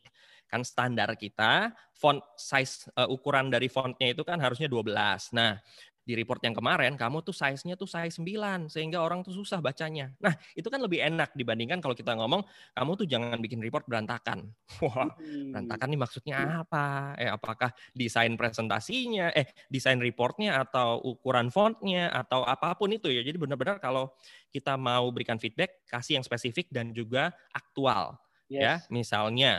[0.48, 5.36] kan standar kita font size uh, ukuran dari fontnya itu kan harusnya 12.
[5.36, 5.60] Nah,
[6.08, 10.16] di report yang kemarin kamu tuh size-nya tuh size 9 sehingga orang tuh susah bacanya.
[10.24, 14.56] Nah, itu kan lebih enak dibandingkan kalau kita ngomong kamu tuh jangan bikin report berantakan.
[14.88, 15.12] Wah,
[15.52, 17.12] berantakan nih maksudnya apa?
[17.20, 23.20] Eh apakah desain presentasinya, eh desain reportnya atau ukuran fontnya atau apa pun itu ya.
[23.20, 24.16] Jadi benar-benar kalau
[24.56, 28.16] kita mau berikan feedback kasih yang spesifik dan juga aktual.
[28.48, 28.56] Ya.
[28.56, 28.64] Yes.
[28.64, 29.52] Ya, misalnya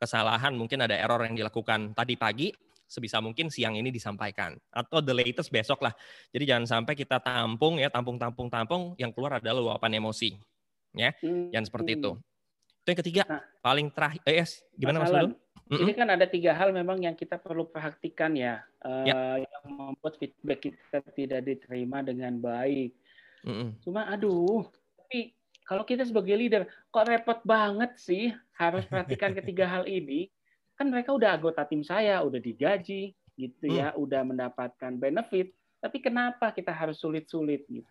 [0.00, 2.48] kesalahan mungkin ada error yang dilakukan tadi pagi
[2.90, 5.94] sebisa mungkin siang ini disampaikan atau the latest besok lah.
[6.34, 10.34] Jadi jangan sampai kita tampung ya tampung tampung tampung yang keluar adalah luapan emosi.
[10.90, 11.54] Ya, hmm.
[11.54, 12.18] jangan seperti itu.
[12.82, 15.38] Itu yang ketiga, nah, paling terakhir eh yes, gimana Mas Ulun?
[15.70, 19.38] Ini kan ada tiga hal memang yang kita perlu perhatikan ya, uh, ya.
[19.38, 22.90] yang membuat feedback kita tidak diterima dengan baik.
[23.46, 23.68] Mm -mm.
[23.86, 24.66] Cuma aduh,
[24.98, 30.26] tapi kalau kita sebagai leader kok repot banget sih harus perhatikan ketiga hal ini
[30.80, 34.00] kan mereka udah anggota tim saya, udah digaji gitu ya, hmm.
[34.00, 37.84] udah mendapatkan benefit, tapi kenapa kita harus sulit-sulit gitu?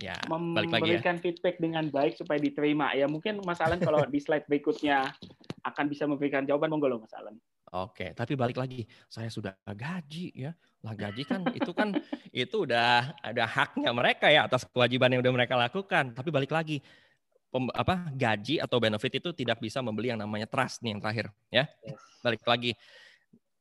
[0.00, 1.20] Ya, memberikan ya.
[1.20, 2.96] feedback dengan baik supaya diterima.
[2.96, 5.12] Ya mungkin Mas Alan kalau di slide berikutnya
[5.66, 7.36] akan bisa memberikan jawaban monggo loh Mas Alan.
[7.70, 10.54] Oke, tapi balik lagi, saya sudah gaji ya.
[10.80, 11.92] Lah gaji kan itu kan
[12.32, 16.16] itu udah ada haknya mereka ya atas kewajiban yang udah mereka lakukan.
[16.16, 16.80] Tapi balik lagi,
[17.50, 21.26] pem, apa gaji atau benefit itu tidak bisa membeli yang namanya trust nih yang terakhir
[21.50, 21.66] ya.
[21.82, 22.00] Yes.
[22.22, 22.72] Balik lagi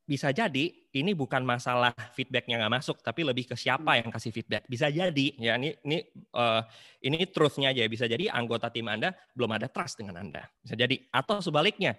[0.10, 4.65] bisa jadi ini bukan masalah feedbacknya nggak masuk tapi lebih ke siapa yang kasih feedback.
[4.65, 6.02] Bisa jadi ya ini ini
[6.34, 6.65] uh,
[7.06, 7.86] ini truthnya aja.
[7.86, 10.49] Bisa jadi anggota tim anda belum ada trust dengan anda.
[10.65, 10.97] Bisa jadi.
[11.13, 11.93] Atau sebaliknya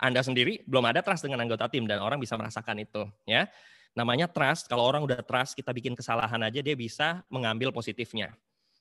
[0.00, 3.44] anda sendiri belum ada trust dengan anggota tim dan orang bisa merasakan itu ya.
[3.92, 8.32] Namanya trust kalau orang udah trust kita bikin kesalahan aja dia bisa mengambil positifnya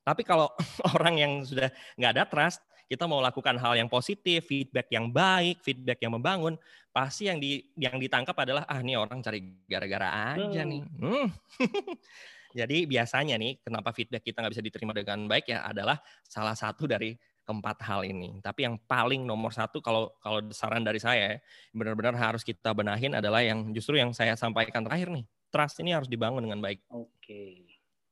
[0.10, 0.50] tapi kalau
[0.98, 5.62] orang yang sudah nggak ada trust, kita mau lakukan hal yang positif, feedback yang baik,
[5.62, 6.58] feedback yang membangun,
[6.90, 10.70] pasti yang di yang ditangkap adalah ah ini orang cari gara-gara aja hmm.
[10.74, 10.82] nih.
[10.98, 11.28] Hmm.
[12.60, 16.90] Jadi biasanya nih kenapa feedback kita nggak bisa diterima dengan baik ya adalah salah satu
[16.90, 17.14] dari
[17.46, 18.42] keempat hal ini.
[18.42, 21.38] Tapi yang paling nomor satu kalau kalau saran dari saya
[21.70, 25.30] benar-benar harus kita benahin adalah yang justru yang saya sampaikan terakhir nih.
[25.54, 26.82] Trust ini harus dibangun dengan baik.
[26.90, 27.10] Oke.
[27.22, 27.54] Okay.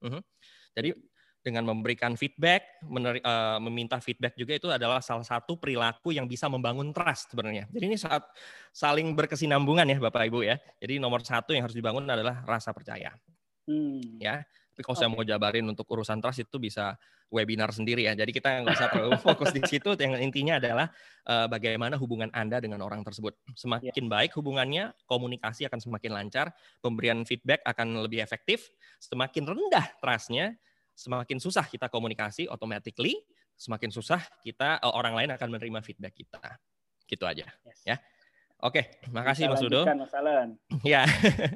[0.05, 0.21] Uh -huh.
[0.77, 0.93] Jadi
[1.47, 6.51] dengan memberikan feedback, mener, uh, meminta feedback juga itu adalah salah satu perilaku yang bisa
[6.51, 7.71] membangun trust sebenarnya.
[7.71, 8.27] Jadi ini saat
[8.75, 10.59] saling berkesinambungan ya Bapak Ibu ya.
[10.83, 13.15] Jadi nomor satu yang harus dibangun adalah rasa percaya.
[13.63, 14.19] Hmm.
[14.19, 14.43] Ya.
[14.75, 15.07] Tapi kalau okay.
[15.07, 16.99] saya mau jabarin untuk urusan trust itu bisa
[17.33, 18.13] webinar sendiri ya.
[18.13, 19.97] Jadi kita nggak usah terlalu fokus di situ.
[19.97, 20.87] Yang intinya adalah
[21.25, 23.33] uh, bagaimana hubungan Anda dengan orang tersebut.
[23.57, 24.11] Semakin yeah.
[24.11, 28.69] baik hubungannya, komunikasi akan semakin lancar, pemberian feedback akan lebih efektif.
[29.01, 30.53] Semakin rendah trustnya,
[30.97, 33.21] semakin susah kita komunikasi automatically,
[33.53, 36.41] semakin susah kita eh, orang lain akan menerima feedback kita.
[37.05, 37.79] Gitu aja, yes.
[37.85, 37.97] ya.
[38.57, 39.85] Oke, makasih Mas Udo.
[40.81, 41.05] ya,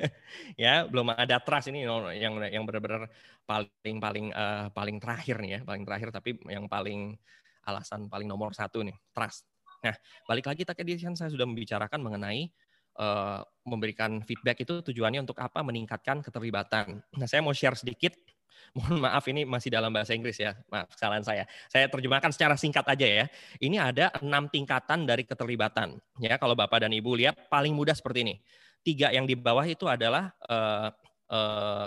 [0.63, 1.81] ya belum ada trust ini
[2.13, 3.09] yang yang benar-benar
[3.41, 7.17] paling paling uh, paling terakhir nih ya, paling terakhir tapi yang paling
[7.65, 9.49] alasan paling nomor satu nih trust.
[9.81, 9.97] Nah,
[10.29, 12.53] balik lagi tadi kan saya sudah membicarakan mengenai
[13.01, 15.65] uh, memberikan feedback itu tujuannya untuk apa?
[15.65, 17.01] Meningkatkan keterlibatan.
[17.17, 18.13] Nah, saya mau share sedikit
[18.77, 20.55] Mohon maaf ini masih dalam bahasa Inggris ya.
[20.71, 21.43] Maaf kesalahan saya.
[21.67, 23.25] Saya terjemahkan secara singkat aja ya.
[23.59, 25.99] Ini ada enam tingkatan dari keterlibatan.
[26.23, 28.35] Ya, kalau Bapak dan Ibu lihat paling mudah seperti ini.
[28.81, 30.89] Tiga yang di bawah itu adalah uh,
[31.29, 31.85] uh,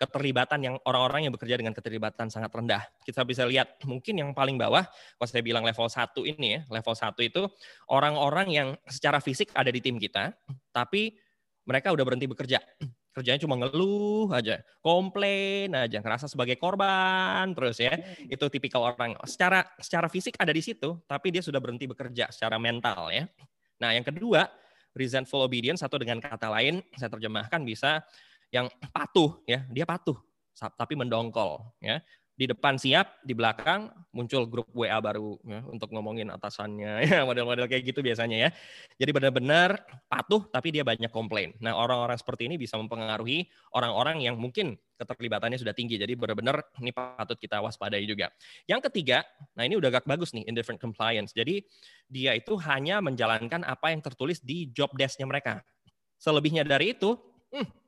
[0.00, 2.80] keterlibatan yang orang-orang yang bekerja dengan keterlibatan sangat rendah.
[3.04, 6.96] Kita bisa lihat mungkin yang paling bawah, kalau saya bilang level 1 ini ya, level
[6.96, 7.44] 1 itu
[7.92, 10.32] orang-orang yang secara fisik ada di tim kita,
[10.72, 11.12] tapi
[11.68, 12.64] mereka udah berhenti bekerja
[13.20, 17.94] kerjanya cuma ngeluh aja, komplain aja, ngerasa sebagai korban terus ya.
[17.94, 18.32] Hmm.
[18.32, 19.14] Itu tipikal orang.
[19.28, 23.28] Secara secara fisik ada di situ, tapi dia sudah berhenti bekerja secara mental ya.
[23.80, 24.48] Nah, yang kedua,
[24.96, 28.00] resentful obedience atau dengan kata lain saya terjemahkan bisa
[28.50, 30.18] yang patuh ya, dia patuh
[30.76, 32.04] tapi mendongkol ya
[32.40, 37.68] di depan siap, di belakang muncul grup WA baru ya, untuk ngomongin atasannya, ya model-model
[37.68, 38.50] kayak gitu biasanya ya.
[38.96, 39.76] Jadi benar-benar
[40.08, 41.52] patuh tapi dia banyak komplain.
[41.60, 43.44] Nah orang-orang seperti ini bisa mempengaruhi
[43.76, 46.00] orang-orang yang mungkin keterlibatannya sudah tinggi.
[46.00, 48.32] Jadi benar-benar ini patut kita waspadai juga.
[48.64, 49.20] Yang ketiga,
[49.52, 51.36] nah ini udah agak bagus nih, indifferent compliance.
[51.36, 51.60] Jadi
[52.08, 55.60] dia itu hanya menjalankan apa yang tertulis di job desk-nya mereka.
[56.16, 57.20] Selebihnya dari itu,
[57.52, 57.79] hmm,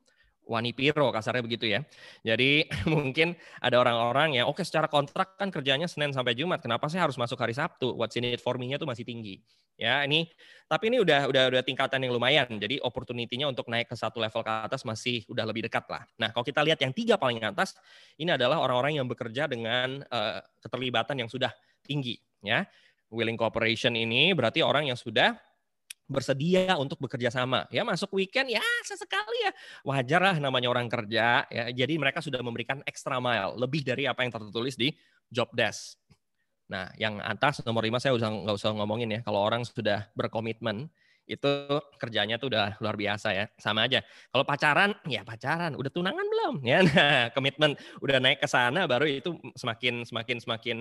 [0.47, 1.83] wani piro kasarnya begitu ya.
[2.23, 6.87] Jadi mungkin ada orang-orang yang oke okay, secara kontrak kan kerjanya Senin sampai Jumat, kenapa
[6.91, 7.95] saya harus masuk hari Sabtu?
[7.95, 9.39] What's in it for me-nya tuh masih tinggi.
[9.73, 10.29] Ya, ini
[10.69, 12.45] tapi ini udah udah udah tingkatan yang lumayan.
[12.61, 16.03] Jadi opportunity-nya untuk naik ke satu level ke atas masih udah lebih dekat lah.
[16.21, 17.73] Nah, kalau kita lihat yang tiga paling atas,
[18.21, 21.49] ini adalah orang-orang yang bekerja dengan uh, keterlibatan yang sudah
[21.81, 22.65] tinggi, ya.
[23.13, 25.37] Willing cooperation ini berarti orang yang sudah
[26.07, 27.65] bersedia untuk bekerja sama.
[27.71, 29.51] Ya masuk weekend ya sesekali ya
[29.87, 31.47] wajar lah namanya orang kerja.
[31.47, 34.91] Ya jadi mereka sudah memberikan extra mile lebih dari apa yang tertulis di
[35.31, 35.99] job desk.
[36.67, 39.19] Nah yang atas nomor lima saya usah nggak usah ngomongin ya.
[39.23, 40.91] Kalau orang sudah berkomitmen
[41.23, 41.51] itu
[41.95, 46.55] kerjanya tuh udah luar biasa ya sama aja kalau pacaran ya pacaran udah tunangan belum
[46.67, 50.77] ya nah komitmen udah naik ke sana baru itu semakin semakin semakin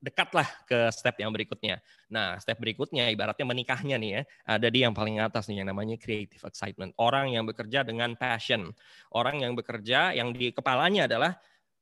[0.00, 1.80] dekatlah ke step yang berikutnya.
[2.12, 5.96] Nah, step berikutnya ibaratnya menikahnya nih ya, ada di yang paling atas nih yang namanya
[5.98, 6.92] creative excitement.
[7.00, 8.70] Orang yang bekerja dengan passion.
[9.10, 11.36] Orang yang bekerja yang di kepalanya adalah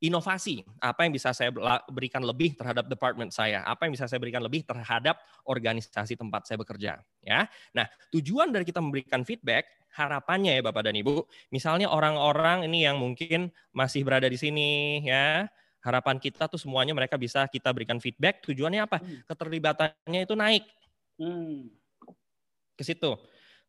[0.04, 0.60] inovasi.
[0.84, 1.48] Apa yang bisa saya
[1.88, 3.64] berikan lebih terhadap department saya?
[3.64, 5.16] Apa yang bisa saya berikan lebih terhadap
[5.48, 7.00] organisasi tempat saya bekerja?
[7.24, 7.48] Ya.
[7.72, 11.22] Nah, tujuan dari kita memberikan feedback harapannya ya Bapak dan Ibu,
[11.54, 15.46] misalnya orang-orang ini yang mungkin masih berada di sini ya,
[15.84, 18.40] harapan kita tuh semuanya mereka bisa kita berikan feedback.
[18.48, 19.04] Tujuannya apa?
[19.04, 19.20] Hmm.
[19.28, 20.64] Keterlibatannya itu naik.
[21.20, 21.68] Hmm.
[22.74, 23.12] Ke situ.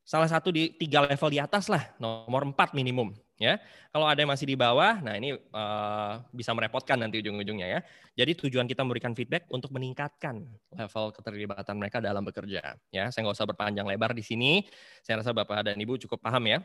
[0.05, 3.11] Salah satu di tiga level di atas lah, nomor empat minimum.
[3.35, 3.59] Ya,
[3.91, 7.79] kalau ada yang masih di bawah, nah ini uh, bisa merepotkan nanti ujung-ujungnya ya.
[8.15, 10.39] Jadi tujuan kita memberikan feedback untuk meningkatkan
[10.71, 12.79] level keterlibatan mereka dalam bekerja.
[12.95, 14.63] Ya, saya nggak usah berpanjang lebar di sini.
[15.03, 16.63] Saya rasa bapak dan ibu cukup paham ya.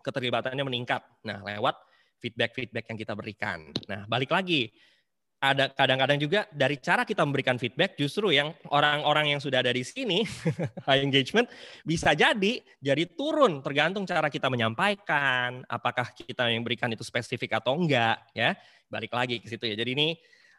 [0.00, 1.04] Keterlibatannya meningkat.
[1.20, 1.76] Nah, lewat
[2.20, 3.72] feedback-feedback yang kita berikan.
[3.88, 4.68] Nah, balik lagi,
[5.40, 9.80] ada kadang-kadang juga dari cara kita memberikan feedback justru yang orang-orang yang sudah ada di
[9.80, 10.20] sini
[10.86, 11.48] high engagement
[11.80, 13.64] bisa jadi jadi turun.
[13.64, 18.52] Tergantung cara kita menyampaikan apakah kita yang berikan itu spesifik atau enggak ya.
[18.92, 19.80] Balik lagi ke situ ya.
[19.80, 20.08] Jadi ini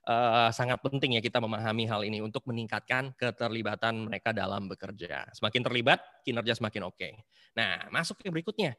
[0.09, 5.29] uh, sangat penting ya kita memahami hal ini untuk meningkatkan keterlibatan mereka dalam bekerja.
[5.37, 6.97] Semakin terlibat kinerja semakin oke.
[6.97, 7.13] Okay.
[7.51, 8.73] nah masuk ke berikutnya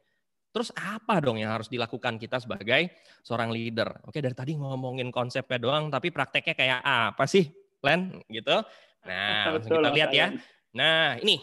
[0.53, 2.93] Terus apa dong yang harus dilakukan kita sebagai
[3.25, 3.89] seorang leader?
[4.05, 7.49] Oke, dari tadi ngomongin konsepnya doang, tapi prakteknya kayak apa sih,
[7.81, 8.21] Len?
[8.29, 8.57] Gitu.
[9.09, 10.29] Nah, Betul, kita lihat ya.
[10.77, 11.41] Nah, ini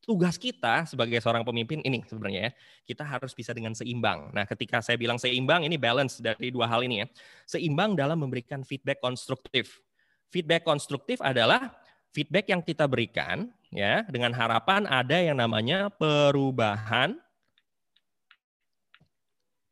[0.00, 2.52] tugas kita sebagai seorang pemimpin ini sebenarnya ya.
[2.88, 4.32] Kita harus bisa dengan seimbang.
[4.32, 7.06] Nah, ketika saya bilang seimbang, ini balance dari dua hal ini ya.
[7.44, 9.84] Seimbang dalam memberikan feedback konstruktif.
[10.32, 11.76] Feedback konstruktif adalah
[12.16, 17.20] feedback yang kita berikan ya dengan harapan ada yang namanya perubahan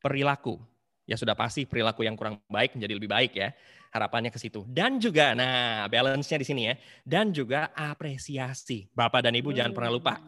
[0.05, 0.61] perilaku.
[1.09, 3.57] Ya sudah pasti perilaku yang kurang baik menjadi lebih baik ya.
[3.89, 4.69] Harapannya ke situ.
[4.69, 6.75] Dan juga, nah balance-nya di sini ya.
[7.01, 8.93] Dan juga apresiasi.
[8.93, 10.21] Bapak dan Ibu jangan pernah lupa.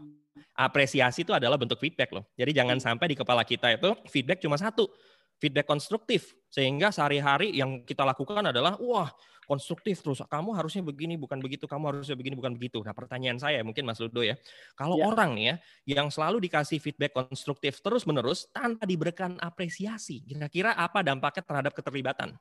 [0.56, 2.24] Apresiasi itu adalah bentuk feedback loh.
[2.32, 4.88] Jadi jangan sampai di kepala kita itu feedback cuma satu.
[5.36, 6.34] Feedback konstruktif.
[6.48, 9.12] Sehingga sehari-hari yang kita lakukan adalah, wah
[9.46, 10.20] konstruktif terus.
[10.26, 11.70] Kamu harusnya begini, bukan begitu.
[11.70, 12.82] Kamu harusnya begini, bukan begitu.
[12.82, 14.34] Nah, pertanyaan saya mungkin Mas Ludo ya.
[14.74, 15.06] Kalau ya.
[15.06, 15.54] orang nih ya
[15.96, 22.34] yang selalu dikasih feedback konstruktif terus-menerus tanpa diberikan apresiasi, kira-kira apa dampaknya terhadap keterlibatan?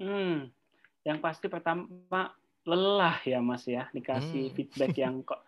[0.00, 0.48] Hmm.
[1.04, 2.32] Yang pasti pertama
[2.66, 4.54] lelah ya Mas ya, dikasih hmm.
[4.56, 5.44] feedback yang kok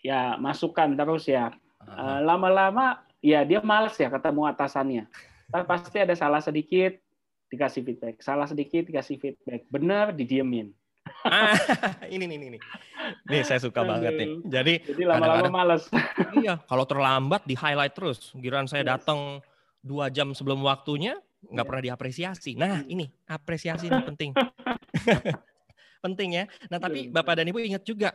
[0.00, 1.52] ya masukan terus ya.
[1.80, 5.04] Uh, lama-lama ya dia males ya ketemu atasannya.
[5.50, 6.94] Pasti ada salah sedikit,
[7.50, 8.22] dikasih feedback.
[8.22, 9.66] Salah sedikit dikasih feedback.
[9.68, 10.70] Benar didiemin.
[11.26, 11.58] ah,
[12.06, 12.58] ini nih ini.
[13.26, 13.98] Nih saya suka Aduh.
[13.98, 14.28] banget nih.
[14.46, 15.90] Jadi Jadi lama-lama males.
[16.40, 18.30] iya, kalau terlambat di highlight terus.
[18.38, 19.42] Giran saya datang
[19.82, 21.66] dua jam sebelum waktunya nggak yeah.
[21.66, 22.52] pernah diapresiasi.
[22.54, 22.92] Nah hmm.
[22.92, 24.30] ini apresiasi ini penting.
[26.04, 26.44] penting ya.
[26.70, 28.14] Nah tapi Bapak dan Ibu ingat juga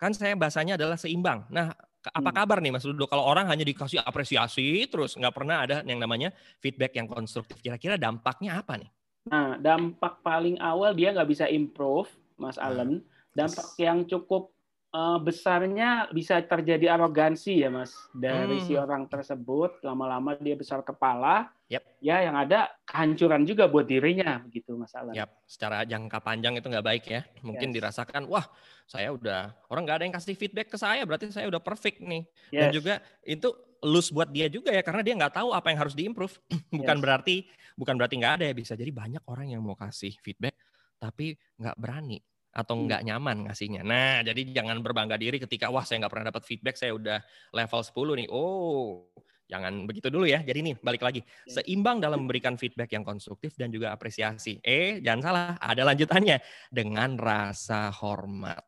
[0.00, 1.44] kan saya bahasanya adalah seimbang.
[1.50, 1.74] Nah
[2.12, 2.36] apa hmm.
[2.36, 6.32] kabar nih Mas Ludo kalau orang hanya dikasih apresiasi terus nggak pernah ada yang namanya
[6.60, 8.90] feedback yang konstruktif kira-kira dampaknya apa nih?
[9.28, 13.82] Nah dampak paling awal dia nggak bisa improve Mas nah, Allen dampak yes.
[13.82, 14.53] yang cukup
[14.94, 18.64] uh, besarnya bisa terjadi arogansi ya mas dari hmm.
[18.64, 21.82] si orang tersebut lama-lama dia besar kepala yep.
[21.98, 25.12] ya yang ada kehancuran juga buat dirinya begitu mas Alan.
[25.12, 25.28] Yep.
[25.50, 27.76] Secara jangka panjang itu nggak baik ya mungkin yes.
[27.82, 28.46] dirasakan wah
[28.86, 32.22] saya udah orang nggak ada yang kasih feedback ke saya berarti saya udah perfect nih
[32.54, 32.60] yes.
[32.62, 32.94] dan juga
[33.26, 33.50] itu
[33.84, 36.38] lose buat dia juga ya karena dia nggak tahu apa yang harus diimprove
[36.80, 37.02] bukan yes.
[37.02, 37.36] berarti
[37.74, 40.56] bukan berarti nggak ada ya bisa jadi banyak orang yang mau kasih feedback
[40.96, 42.22] tapi nggak berani
[42.54, 42.84] atau hmm.
[42.86, 43.82] nggak nyaman ngasihnya.
[43.82, 47.18] Nah, jadi jangan berbangga diri ketika wah saya nggak pernah dapat feedback, saya udah
[47.50, 48.28] level 10 nih.
[48.30, 49.10] Oh,
[49.50, 50.40] jangan begitu dulu ya.
[50.46, 51.60] Jadi nih balik lagi, ya.
[51.60, 54.62] seimbang dalam memberikan feedback yang konstruktif dan juga apresiasi.
[54.62, 56.38] Eh, jangan salah, ada lanjutannya
[56.70, 58.62] dengan rasa hormat.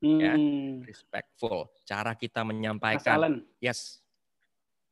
[0.00, 0.84] Ya, hmm.
[0.84, 1.72] Ya, respectful.
[1.88, 3.00] Cara kita menyampaikan.
[3.00, 3.80] Mas Alan, yes.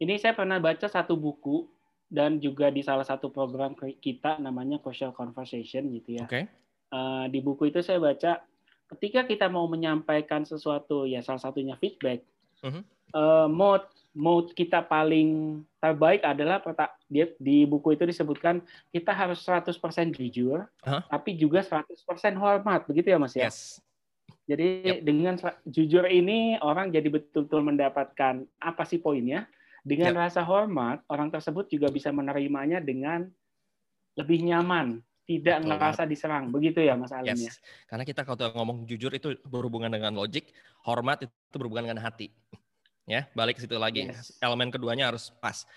[0.01, 1.69] Ini saya pernah baca satu buku
[2.09, 6.25] dan juga di salah satu program kita namanya Crucial Conversation gitu ya.
[6.25, 6.33] Oke.
[6.33, 6.45] Okay.
[6.89, 8.41] Uh, di buku itu saya baca
[8.97, 12.25] ketika kita mau menyampaikan sesuatu ya salah satunya feedback.
[12.65, 12.83] Uh -huh.
[13.15, 13.87] uh, mode
[14.19, 16.59] mode kita paling terbaik adalah
[17.07, 18.59] dia di buku itu disebutkan
[18.91, 19.79] kita harus 100%
[20.11, 21.03] jujur, huh?
[21.07, 21.95] tapi juga 100%
[22.35, 23.47] hormat, begitu ya Mas ya?
[23.47, 23.79] Yes.
[24.49, 24.99] Jadi yep.
[25.05, 25.37] dengan
[25.69, 29.45] jujur ini orang jadi betul-betul mendapatkan apa sih poinnya.
[29.85, 30.21] Dengan yep.
[30.29, 33.29] rasa hormat, orang tersebut juga bisa menerimanya dengan
[34.19, 35.69] lebih nyaman, tidak Betul.
[35.69, 36.45] ngerasa diserang.
[36.49, 37.53] Begitu ya Mas Alim yes.
[37.53, 37.55] ya?
[37.85, 40.49] Karena kita kalau ngomong jujur itu berhubungan dengan logik,
[40.89, 42.33] hormat itu berhubungan dengan hati.
[43.05, 44.09] Ya, balik ke situ lagi.
[44.09, 44.33] Yes.
[44.41, 45.69] Elemen keduanya harus pas.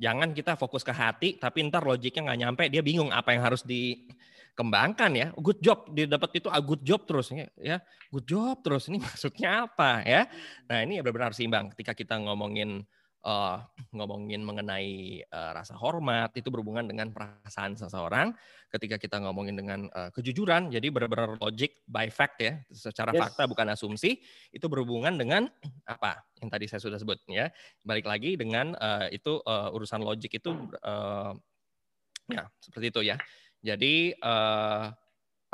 [0.00, 3.64] Jangan kita fokus ke hati, tapi ntar logiknya nggak nyampe, dia bingung apa yang harus
[3.64, 5.26] dikembangkan ya.
[5.36, 7.80] Good job, dia dapat itu ah, good job terus ya.
[8.12, 10.24] Good job terus ini maksudnya apa ya?
[10.72, 11.72] Nah ini benar-benar harus seimbang.
[11.76, 12.84] Ketika kita ngomongin
[13.26, 13.58] uh,
[13.90, 18.30] ngomongin mengenai uh, rasa hormat itu berhubungan dengan perasaan seseorang.
[18.70, 23.20] Ketika kita ngomongin dengan uh, kejujuran, jadi benar-benar logic by fact ya, secara yes.
[23.26, 24.22] fakta bukan asumsi,
[24.54, 25.50] itu berhubungan dengan
[25.86, 27.50] apa yang tadi saya sudah sebut ya.
[27.82, 30.50] Balik lagi dengan uh, itu uh, urusan logik itu
[30.86, 31.34] uh,
[32.30, 33.16] ya seperti itu ya.
[33.62, 34.90] Jadi uh,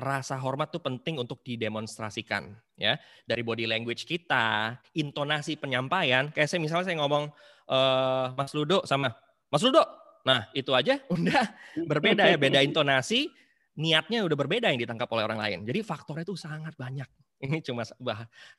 [0.03, 2.97] rasa hormat tuh penting untuk didemonstrasikan ya
[3.29, 6.33] dari body language kita, intonasi penyampaian.
[6.33, 7.31] Kayak saya misalnya saya ngomong
[7.68, 9.12] uh, Mas Ludo sama
[9.53, 9.85] Mas Ludo.
[10.22, 11.44] Nah, itu aja udah
[11.90, 13.27] berbeda ya, beda intonasi,
[13.75, 15.59] niatnya udah berbeda yang ditangkap oleh orang lain.
[15.66, 17.07] Jadi faktornya itu sangat banyak.
[17.42, 17.83] Ini cuma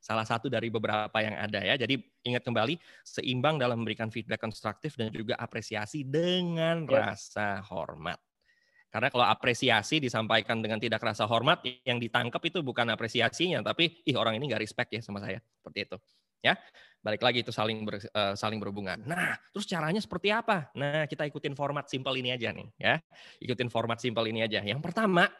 [0.03, 1.79] salah satu dari beberapa yang ada ya.
[1.79, 2.75] Jadi ingat kembali
[3.07, 7.15] seimbang dalam memberikan feedback konstruktif dan juga apresiasi dengan ya.
[7.15, 8.19] rasa hormat.
[8.91, 14.13] Karena kalau apresiasi disampaikan dengan tidak rasa hormat, yang ditangkap itu bukan apresiasinya, tapi ih
[14.13, 15.97] orang ini nggak respect ya sama saya, seperti itu.
[16.43, 16.60] Ya,
[16.99, 18.99] balik lagi itu saling ber, uh, saling berhubungan.
[19.08, 20.67] Nah, terus caranya seperti apa?
[20.75, 22.99] Nah, kita ikutin format simpel ini aja nih, ya.
[23.39, 24.60] Ikutin format simpel ini aja.
[24.60, 25.32] Yang pertama,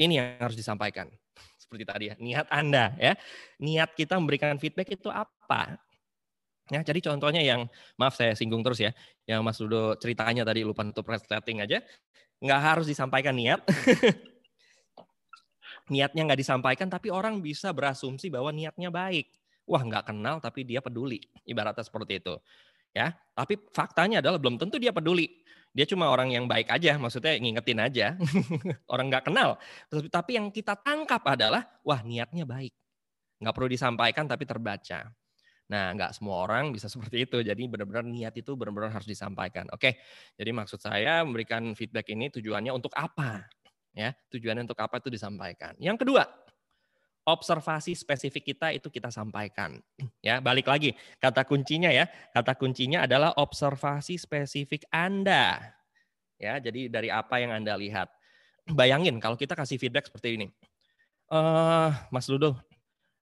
[0.00, 1.12] ini yang harus disampaikan.
[1.62, 3.12] Seperti tadi ya, niat Anda ya.
[3.60, 5.76] Niat kita memberikan feedback itu apa?
[6.72, 7.66] Ya, jadi contohnya yang
[7.98, 8.94] maaf saya singgung terus ya,
[9.26, 11.82] yang Mas Dudo ceritanya tadi lupa untuk resleting aja
[12.40, 13.60] nggak harus disampaikan niat.
[15.92, 19.26] Niatnya nggak disampaikan, tapi orang bisa berasumsi bahwa niatnya baik.
[19.70, 21.22] Wah, nggak kenal tapi dia peduli.
[21.46, 22.34] Ibaratnya seperti itu.
[22.90, 25.30] Ya, tapi faktanya adalah belum tentu dia peduli.
[25.70, 28.06] Dia cuma orang yang baik aja, maksudnya ngingetin aja.
[28.92, 29.54] orang nggak kenal.
[29.86, 32.74] Tapi yang kita tangkap adalah, wah niatnya baik.
[33.38, 35.14] Nggak perlu disampaikan tapi terbaca.
[35.70, 37.38] Nah, nggak semua orang bisa seperti itu.
[37.46, 39.70] Jadi benar-benar niat itu benar-benar harus disampaikan.
[39.70, 40.02] Oke,
[40.34, 43.46] jadi maksud saya memberikan feedback ini tujuannya untuk apa?
[43.90, 45.74] Ya, tujuannya untuk apa itu disampaikan.
[45.78, 46.22] Yang kedua,
[47.30, 49.78] observasi spesifik kita itu kita sampaikan.
[50.20, 52.04] Ya, balik lagi kata kuncinya ya.
[52.36, 55.72] Kata kuncinya adalah observasi spesifik Anda.
[56.36, 58.12] Ya, jadi dari apa yang Anda lihat.
[58.78, 60.46] Bayangin kalau kita kasih feedback seperti ini.
[61.30, 62.58] Uh, Mas Ludo,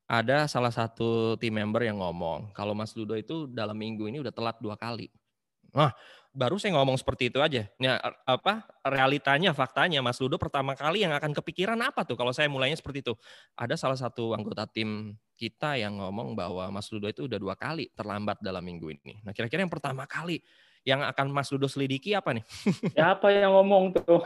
[0.09, 4.33] ada salah satu tim member yang ngomong kalau Mas Ludo itu dalam minggu ini udah
[4.33, 5.13] telat dua kali.
[5.77, 5.93] Nah,
[6.39, 7.67] baru saya ngomong seperti itu aja.
[7.83, 12.47] Nah, apa realitanya, faktanya Mas Ludo pertama kali yang akan kepikiran apa tuh kalau saya
[12.47, 13.19] mulainya seperti itu?
[13.59, 17.91] Ada salah satu anggota tim kita yang ngomong bahwa Mas Ludo itu udah dua kali
[17.91, 19.19] terlambat dalam minggu ini.
[19.27, 20.39] Nah, kira-kira yang pertama kali
[20.87, 22.47] yang akan Mas Ludo selidiki apa nih?
[22.95, 24.23] Siapa yang ngomong tuh?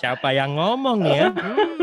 [0.00, 1.28] Siapa yang ngomong ya?
[1.42, 1.81] Hmm,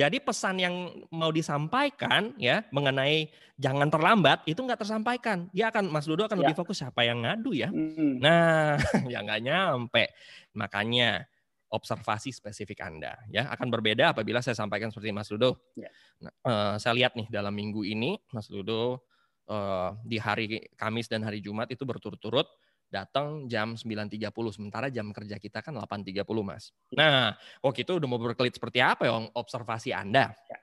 [0.00, 0.74] jadi pesan yang
[1.12, 5.46] mau disampaikan ya mengenai jangan terlambat itu nggak tersampaikan.
[5.54, 6.42] Dia akan Mas Ludo akan ya.
[6.46, 7.70] lebih fokus siapa yang ngadu ya.
[7.70, 8.18] Hmm.
[8.18, 8.76] Nah,
[9.12, 10.10] ya nggak nyampe.
[10.58, 11.26] Makanya
[11.72, 15.72] observasi spesifik Anda ya akan berbeda apabila saya sampaikan seperti Mas Ludo.
[15.78, 15.88] Ya.
[16.20, 19.08] Nah, uh, saya lihat nih dalam minggu ini Mas Ludo
[19.48, 22.44] uh, di hari Kamis dan hari Jumat itu berturut-turut
[22.92, 26.76] datang jam 9.30 sementara jam kerja kita kan 8.30 Mas.
[26.92, 27.32] Nah,
[27.64, 30.36] kok itu udah mau berkelit seperti apa ya observasi Anda?
[30.46, 30.58] Ya.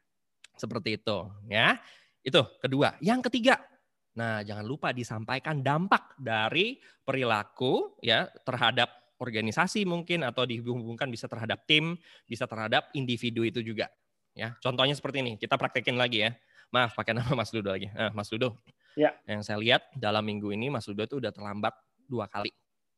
[0.53, 1.17] Seperti itu
[1.49, 1.81] ya.
[2.21, 2.93] Itu kedua.
[3.01, 3.57] Yang ketiga,
[4.13, 11.65] nah jangan lupa disampaikan dampak dari perilaku ya terhadap organisasi mungkin atau dihubungkan bisa terhadap
[11.65, 11.97] tim,
[12.29, 13.89] bisa terhadap individu itu juga.
[14.37, 15.35] Ya, contohnya seperti ini.
[15.35, 16.31] Kita praktekin lagi ya.
[16.69, 17.89] Maaf, pakai nama Mas Ludo lagi.
[17.91, 18.55] Nah, Mas Ludo.
[18.93, 19.17] Ya.
[19.25, 21.73] Yang saya lihat dalam minggu ini Mas Ludo itu udah terlambat
[22.09, 22.49] dua kali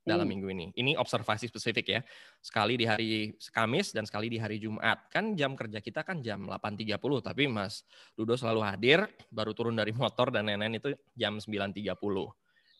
[0.01, 0.31] dalam hmm.
[0.33, 0.65] minggu ini.
[0.73, 2.01] Ini observasi spesifik ya.
[2.41, 5.09] Sekali di hari Kamis dan sekali di hari Jumat.
[5.13, 7.85] Kan jam kerja kita kan jam 8.30, tapi Mas
[8.17, 11.77] Ludo selalu hadir, baru turun dari motor dan lain-lain itu jam 9.30.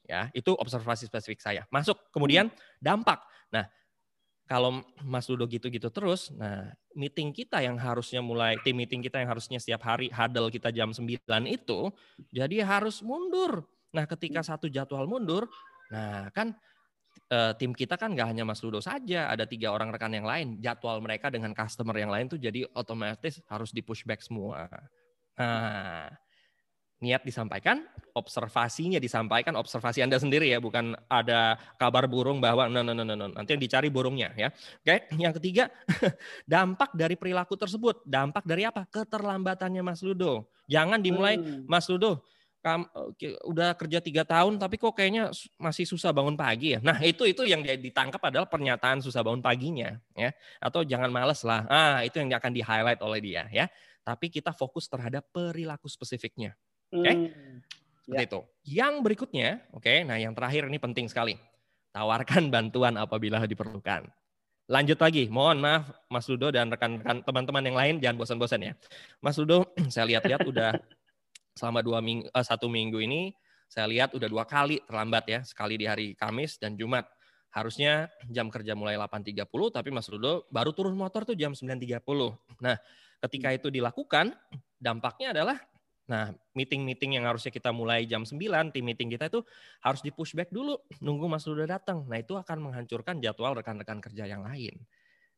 [0.10, 1.62] Ya, itu observasi spesifik saya.
[1.70, 2.82] Masuk, kemudian hmm.
[2.82, 3.22] dampak.
[3.54, 3.70] Nah,
[4.50, 9.30] kalau Mas Ludo gitu-gitu terus, nah meeting kita yang harusnya mulai, tim meeting kita yang
[9.32, 11.06] harusnya setiap hari huddle kita jam 9
[11.48, 11.80] itu,
[12.34, 15.52] jadi harus mundur Nah, ketika satu jadwal mundur,
[15.92, 16.56] nah kan
[17.32, 20.60] uh, tim kita kan nggak hanya Mas Ludo saja, ada tiga orang rekan yang lain.
[20.60, 24.68] Jadwal mereka dengan customer yang lain tuh jadi otomatis harus di pushback semua.
[25.40, 26.12] Nah,
[27.02, 27.82] niat disampaikan,
[28.14, 33.18] observasinya disampaikan, observasi Anda sendiri ya, bukan ada kabar burung bahwa no, no, no, no,
[33.18, 33.26] no.
[33.34, 34.54] nanti yang dicari burungnya ya.
[34.54, 35.74] Oke, yang ketiga,
[36.46, 38.06] dampak dari perilaku tersebut.
[38.06, 38.86] Dampak dari apa?
[38.86, 40.54] Keterlambatannya Mas Ludo.
[40.70, 41.66] Jangan dimulai, hmm.
[41.66, 42.22] Mas Ludo,
[42.62, 42.86] kamu
[43.50, 46.80] udah kerja tiga tahun tapi kok kayaknya masih susah bangun pagi ya.
[46.80, 50.30] Nah itu itu yang ditangkap adalah pernyataan susah bangun paginya ya.
[50.62, 51.66] Atau jangan males lah.
[51.66, 53.66] Ah itu yang akan di highlight oleh dia ya.
[54.06, 56.54] Tapi kita fokus terhadap perilaku spesifiknya.
[56.92, 57.16] Oke, okay?
[57.16, 57.58] hmm,
[58.04, 58.28] seperti ya.
[58.28, 58.40] itu.
[58.82, 61.38] Yang berikutnya, oke, okay, nah yang terakhir ini penting sekali.
[61.94, 64.10] Tawarkan bantuan apabila diperlukan.
[64.72, 68.74] Lanjut lagi, mohon maaf Mas Ludo dan rekan-rekan teman-teman yang lain jangan bosan-bosan ya.
[69.20, 70.72] Mas Ludo, saya lihat-lihat udah
[71.62, 73.38] selama dua minggu, uh, satu minggu ini
[73.70, 77.06] saya lihat udah dua kali terlambat ya, sekali di hari Kamis dan Jumat.
[77.54, 79.46] Harusnya jam kerja mulai 8.30,
[79.76, 82.00] tapi Mas Ludo baru turun motor tuh jam 9.30.
[82.64, 82.80] Nah,
[83.28, 84.34] ketika itu dilakukan,
[84.80, 85.60] dampaknya adalah
[86.12, 89.40] Nah, meeting-meeting yang harusnya kita mulai jam 9, tim meeting kita itu
[89.80, 92.04] harus di pushback dulu, nunggu Mas Ludo datang.
[92.04, 94.76] Nah, itu akan menghancurkan jadwal rekan-rekan kerja yang lain.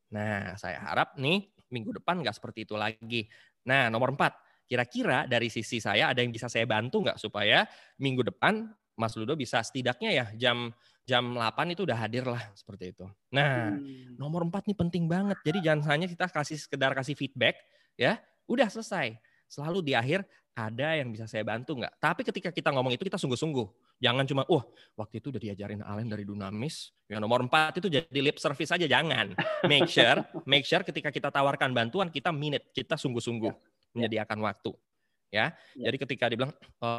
[0.09, 3.29] Nah, saya harap nih minggu depan nggak seperti itu lagi.
[3.69, 4.33] Nah, nomor empat,
[4.63, 7.67] Kira-kira dari sisi saya ada yang bisa saya bantu nggak supaya
[7.99, 10.69] minggu depan Mas Ludo bisa setidaknya ya jam
[11.03, 13.05] jam 8 itu udah hadir lah seperti itu.
[13.33, 14.15] Nah, hmm.
[14.15, 15.37] nomor 4 nih penting banget.
[15.43, 17.59] Jadi jangan hanya kita kasih sekedar kasih feedback
[17.99, 19.17] ya, udah selesai.
[19.51, 21.93] Selalu di akhir ada yang bisa saya bantu nggak?
[21.97, 23.67] Tapi ketika kita ngomong itu kita sungguh-sungguh.
[24.01, 24.65] Jangan cuma, wah
[24.99, 26.93] waktu itu udah diajarin Alen dari Dunamis.
[27.09, 29.33] Yang nomor 4 itu jadi lip service aja, jangan.
[29.65, 33.53] Make sure, make sure ketika kita tawarkan bantuan kita minute, kita sungguh-sungguh.
[33.93, 34.09] Ya.
[34.09, 34.71] menyediakan waktu.
[35.33, 35.89] Ya, ya.
[35.89, 36.89] jadi ketika dibilang e,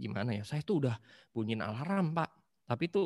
[0.00, 0.96] gimana ya, saya tuh udah
[1.32, 2.28] bunyiin alarm pak,
[2.64, 3.04] tapi itu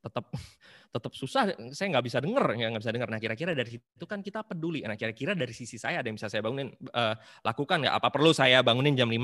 [0.00, 0.32] tetap
[0.96, 3.08] tetap susah saya nggak bisa denger ya nggak bisa denger.
[3.12, 4.80] Nah kira-kira dari situ kan kita peduli.
[4.84, 7.94] Nah kira-kira dari sisi saya ada yang bisa saya bangunin uh, lakukan nggak?
[8.00, 9.20] Apa perlu saya bangunin jam 5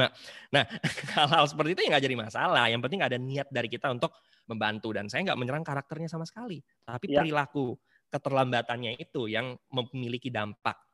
[0.53, 0.64] nah
[1.16, 2.64] hal-hal seperti itu ya nggak jadi masalah.
[2.68, 4.12] Yang penting ada niat dari kita untuk
[4.53, 4.93] membantu.
[4.93, 7.24] Dan saya nggak menyerang karakternya sama sekali tapi ya.
[7.24, 7.72] perilaku
[8.12, 10.86] keterlambatannya itu yang memiliki dampak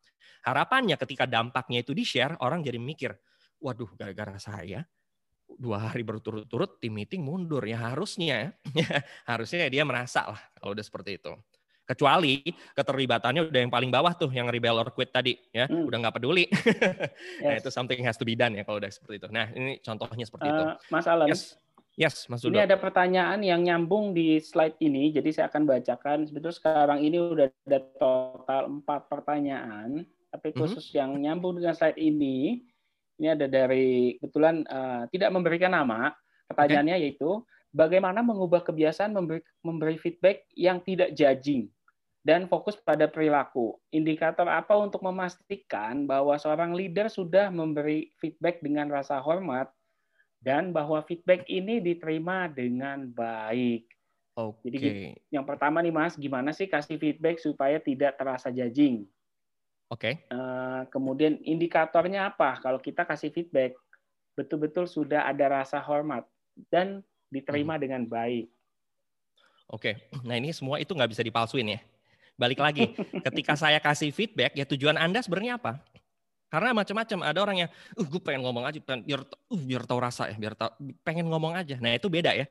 [0.43, 3.15] Harapannya ketika dampaknya itu di-share, orang jadi mikir,
[3.63, 4.83] waduh gara-gara saya
[5.59, 7.65] dua hari berturut-turut tim meeting mundur.
[7.65, 8.57] Ya harusnya
[9.31, 11.33] harusnya dia merasa lah kalau udah seperti itu.
[11.83, 12.41] Kecuali
[12.73, 15.67] keterlibatannya udah yang paling bawah tuh yang rebel or quit tadi ya.
[15.67, 15.85] Hmm.
[15.85, 16.47] udah nggak peduli.
[17.43, 17.43] Yes.
[17.43, 19.29] nah itu something has to be done ya kalau udah seperti itu.
[19.35, 20.63] Nah ini contohnya seperti uh, itu.
[20.63, 21.59] Eh, Mas Alan yes.
[21.93, 26.25] Yes, Mas Ini ada pertanyaan yang nyambung di slide ini, jadi saya akan bacakan.
[26.25, 30.57] Sebetulnya sekarang ini udah ada total empat pertanyaan tapi mhm.
[30.57, 30.99] khusus mm-hmm.
[30.99, 32.65] yang nyambung dengan slide ini,
[33.21, 36.17] ini ada dari kebetulan uh, tidak memberikan nama.
[36.49, 37.05] Pertanyaannya okay.
[37.13, 37.31] yaitu
[37.77, 41.69] bagaimana mengubah kebiasaan memberi, memberi feedback yang tidak judging
[42.25, 43.77] dan fokus pada perilaku.
[43.93, 49.69] Indikator apa untuk memastikan bahwa seorang leader sudah memberi feedback dengan rasa hormat
[50.43, 53.87] dan bahwa feedback ini diterima dengan baik.
[54.35, 54.59] Oke.
[54.59, 54.69] Okay.
[54.69, 54.89] Jadi
[55.31, 59.07] yang pertama nih Mas, gimana sih kasih feedback supaya tidak terasa judging?
[59.87, 60.19] Oke.
[60.19, 60.35] Okay.
[60.35, 62.59] Uh, kemudian indikatornya apa?
[62.59, 63.79] Kalau kita kasih feedback,
[64.35, 66.27] betul-betul sudah ada rasa hormat
[66.73, 67.83] dan diterima hmm.
[67.87, 68.51] dengan baik.
[69.71, 69.95] Oke.
[69.95, 70.21] Okay.
[70.27, 71.81] Nah ini semua itu nggak bisa dipalsuin ya.
[72.35, 72.97] Balik lagi,
[73.31, 75.79] ketika saya kasih feedback, ya tujuan Anda sebenarnya apa?
[76.53, 79.99] Karena macam-macam ada orang yang, uh, gue pengen ngomong aja, pengen, biar, uh, biar tahu
[80.05, 80.69] rasa ya, biar tahu,
[81.01, 81.81] pengen ngomong aja.
[81.81, 82.45] Nah itu beda ya.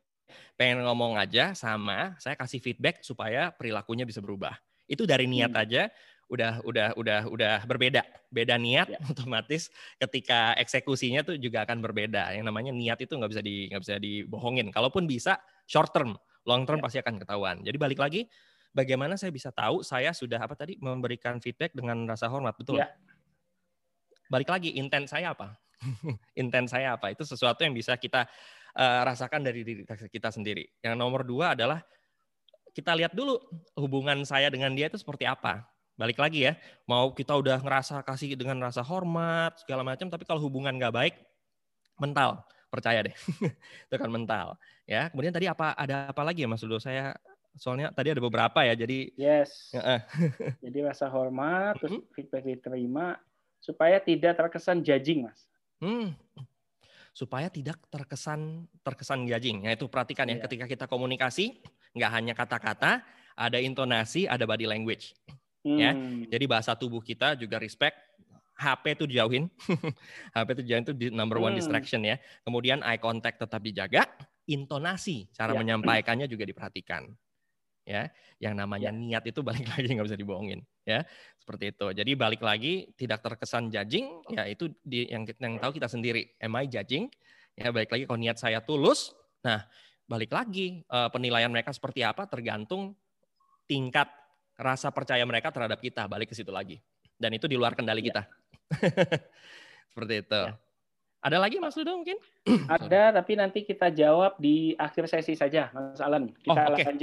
[0.57, 4.57] Pengen ngomong aja sama saya kasih feedback supaya perilakunya bisa berubah.
[4.89, 5.61] Itu dari niat hmm.
[5.61, 5.93] aja
[6.31, 8.99] udah udah udah udah berbeda beda niat ya.
[9.11, 9.67] otomatis
[9.99, 13.95] ketika eksekusinya tuh juga akan berbeda yang namanya niat itu nggak bisa di nggak bisa
[13.99, 16.15] dibohongin kalaupun bisa short term
[16.47, 16.83] long term ya.
[16.87, 18.31] pasti akan ketahuan jadi balik lagi
[18.71, 22.87] bagaimana saya bisa tahu saya sudah apa tadi memberikan feedback dengan rasa hormat betul ya.
[24.31, 25.59] Balik lagi intent saya apa?
[26.41, 27.11] Intent saya apa?
[27.11, 28.29] Itu sesuatu yang bisa kita
[28.77, 30.63] uh, rasakan dari diri kita sendiri.
[30.79, 31.83] Yang nomor dua adalah
[32.71, 33.35] kita lihat dulu
[33.75, 35.67] hubungan saya dengan dia itu seperti apa.
[35.99, 36.55] Balik lagi ya
[36.87, 41.15] mau kita udah ngerasa kasih dengan rasa hormat segala macam tapi kalau hubungan nggak baik
[41.99, 42.41] mental.
[42.71, 43.15] Percaya deh
[43.91, 44.55] itu kan mental.
[44.87, 46.79] Ya kemudian tadi apa ada apa lagi ya mas Ludo?
[46.79, 47.11] Saya
[47.59, 49.75] soalnya tadi ada beberapa ya jadi yes.
[50.63, 53.19] Jadi rasa hormat terus feedback diterima
[53.61, 55.47] supaya tidak terkesan judging mas
[55.79, 56.17] hmm.
[57.13, 60.43] supaya tidak terkesan terkesan judging ya itu perhatikan ya yeah.
[60.49, 61.61] ketika kita komunikasi
[61.95, 63.05] nggak hanya kata-kata
[63.37, 65.15] ada intonasi ada body language
[65.65, 65.93] ya.
[65.93, 66.25] Hmm.
[66.27, 67.97] Jadi bahasa tubuh kita juga respect
[68.57, 69.49] HP itu dijauhin.
[70.35, 71.59] HP itu dijauhin itu number one hmm.
[71.61, 72.17] distraction ya.
[72.45, 74.05] Kemudian eye contact tetap dijaga,
[74.45, 75.59] intonasi cara ya.
[75.61, 77.09] menyampaikannya juga diperhatikan.
[77.91, 78.07] Ya,
[78.39, 78.95] yang namanya ya.
[78.95, 81.03] niat itu balik lagi nggak bisa dibohongin, ya.
[81.35, 81.87] Seperti itu.
[81.91, 86.31] Jadi balik lagi tidak terkesan judging, ya itu di, yang yang tahu kita sendiri.
[86.39, 87.11] Am I judging?
[87.59, 89.11] Ya, balik lagi kalau niat saya tulus,
[89.43, 89.67] nah
[90.07, 92.95] balik lagi uh, penilaian mereka seperti apa tergantung
[93.67, 94.07] tingkat
[94.55, 96.07] rasa percaya mereka terhadap kita.
[96.07, 96.79] Balik ke situ lagi.
[97.19, 98.07] Dan itu di luar kendali ya.
[98.07, 98.21] kita.
[99.91, 100.41] Seperti itu.
[100.47, 100.55] Ya.
[101.21, 102.17] Ada lagi Mas Ludo mungkin?
[102.65, 106.33] Ada, tapi nanti kita jawab di akhir sesi saja, Mas Alan.
[106.33, 106.81] Kita oh, okay.
[106.81, 106.95] lanjutkan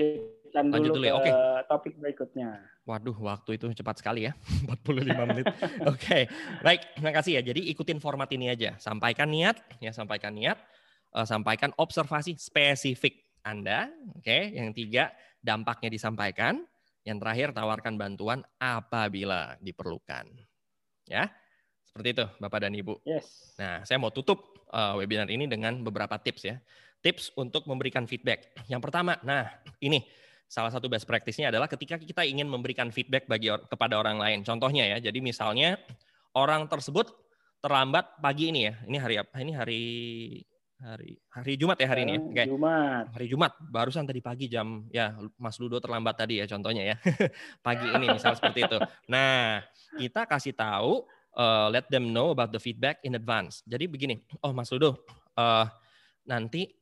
[0.54, 1.12] Lanjut dulu, dulu ya.
[1.14, 1.34] ke okay.
[1.68, 2.48] topik berikutnya.
[2.88, 4.32] Waduh, waktu itu cepat sekali ya,
[4.84, 5.46] 45 menit.
[5.52, 5.60] Oke,
[5.92, 6.22] okay.
[6.64, 7.42] baik, terima kasih ya.
[7.44, 8.80] Jadi ikutin format ini aja.
[8.80, 10.56] Sampaikan niat, ya sampaikan niat,
[11.12, 13.92] uh, sampaikan observasi spesifik Anda.
[14.16, 14.42] Oke, okay.
[14.56, 15.12] yang tiga
[15.44, 16.64] dampaknya disampaikan.
[17.06, 20.28] Yang terakhir tawarkan bantuan apabila diperlukan.
[21.08, 21.32] Ya.
[21.88, 23.00] Seperti itu, Bapak dan Ibu.
[23.08, 23.56] Yes.
[23.56, 26.56] Nah, saya mau tutup uh, webinar ini dengan beberapa tips ya.
[27.00, 28.52] Tips untuk memberikan feedback.
[28.68, 29.48] Yang pertama, nah
[29.80, 30.04] ini
[30.48, 34.40] salah satu best practice-nya adalah ketika kita ingin memberikan feedback bagi or kepada orang lain.
[34.42, 35.76] Contohnya ya, jadi misalnya
[36.32, 37.12] orang tersebut
[37.60, 38.74] terlambat pagi ini ya.
[38.88, 39.34] Ini hari apa?
[39.38, 39.84] Ini hari
[40.78, 42.20] hari hari Jumat ya hari ini ya.
[42.32, 42.46] Okay.
[42.48, 43.04] Jumat.
[43.12, 43.52] Hari Jumat.
[43.60, 46.96] Barusan tadi pagi jam ya Mas Ludo terlambat tadi ya contohnya ya.
[47.66, 48.78] pagi ini misal seperti itu.
[49.10, 49.60] Nah,
[50.00, 51.04] kita kasih tahu
[51.36, 53.60] uh, let them know about the feedback in advance.
[53.68, 55.02] Jadi begini, oh Mas Ludo,
[55.36, 55.66] uh,
[56.24, 56.72] nanti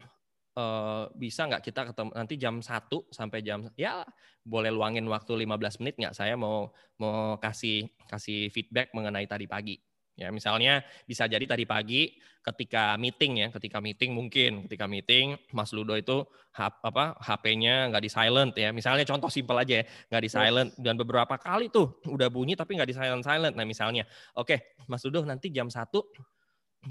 [0.56, 4.02] uh, bisa nggak kita ketemu nanti jam 1 sampai jam ya
[4.42, 9.76] boleh luangin waktu 15 menit nggak saya mau mau kasih kasih feedback mengenai tadi pagi.
[10.16, 15.76] Ya, misalnya bisa jadi tadi pagi ketika meeting ya, ketika meeting mungkin ketika meeting Mas
[15.76, 16.24] Ludo itu
[16.56, 18.72] apa HP-nya nggak di silent ya.
[18.72, 22.80] Misalnya contoh simpel aja ya, nggak di silent dan beberapa kali tuh udah bunyi tapi
[22.80, 23.60] nggak di silent silent.
[23.60, 24.08] Nah, misalnya,
[24.40, 26.08] oke, okay, Mas Ludo nanti jam satu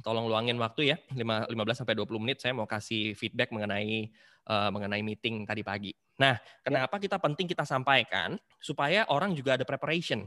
[0.03, 4.09] tolong luangin waktu ya 15 sampai 20 menit saya mau kasih feedback mengenai
[4.49, 5.91] uh, mengenai meeting tadi pagi.
[6.15, 10.23] Nah, kenapa kita penting kita sampaikan supaya orang juga ada preparation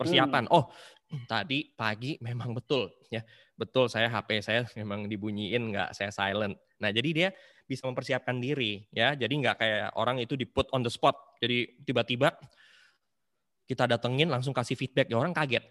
[0.00, 0.48] persiapan.
[0.48, 0.56] Hmm.
[0.56, 0.64] Oh,
[1.28, 3.20] tadi pagi memang betul ya.
[3.52, 6.56] Betul saya HP saya memang dibunyiin nggak saya silent.
[6.80, 7.28] Nah, jadi dia
[7.68, 9.12] bisa mempersiapkan diri ya.
[9.12, 11.16] Jadi nggak kayak orang itu di put on the spot.
[11.40, 12.32] Jadi tiba-tiba
[13.68, 15.62] kita datengin langsung kasih feedback ya orang kaget.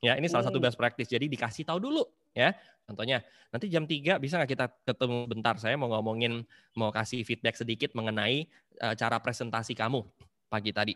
[0.00, 0.66] Ya, ini salah satu hmm.
[0.68, 1.08] best practice.
[1.08, 2.52] Jadi dikasih tahu dulu ya.
[2.90, 3.22] Contohnya,
[3.54, 5.54] nanti jam 3 bisa nggak kita ketemu bentar?
[5.62, 6.42] Saya mau ngomongin,
[6.74, 8.50] mau kasih feedback sedikit mengenai
[8.82, 10.02] uh, cara presentasi kamu
[10.50, 10.94] pagi tadi.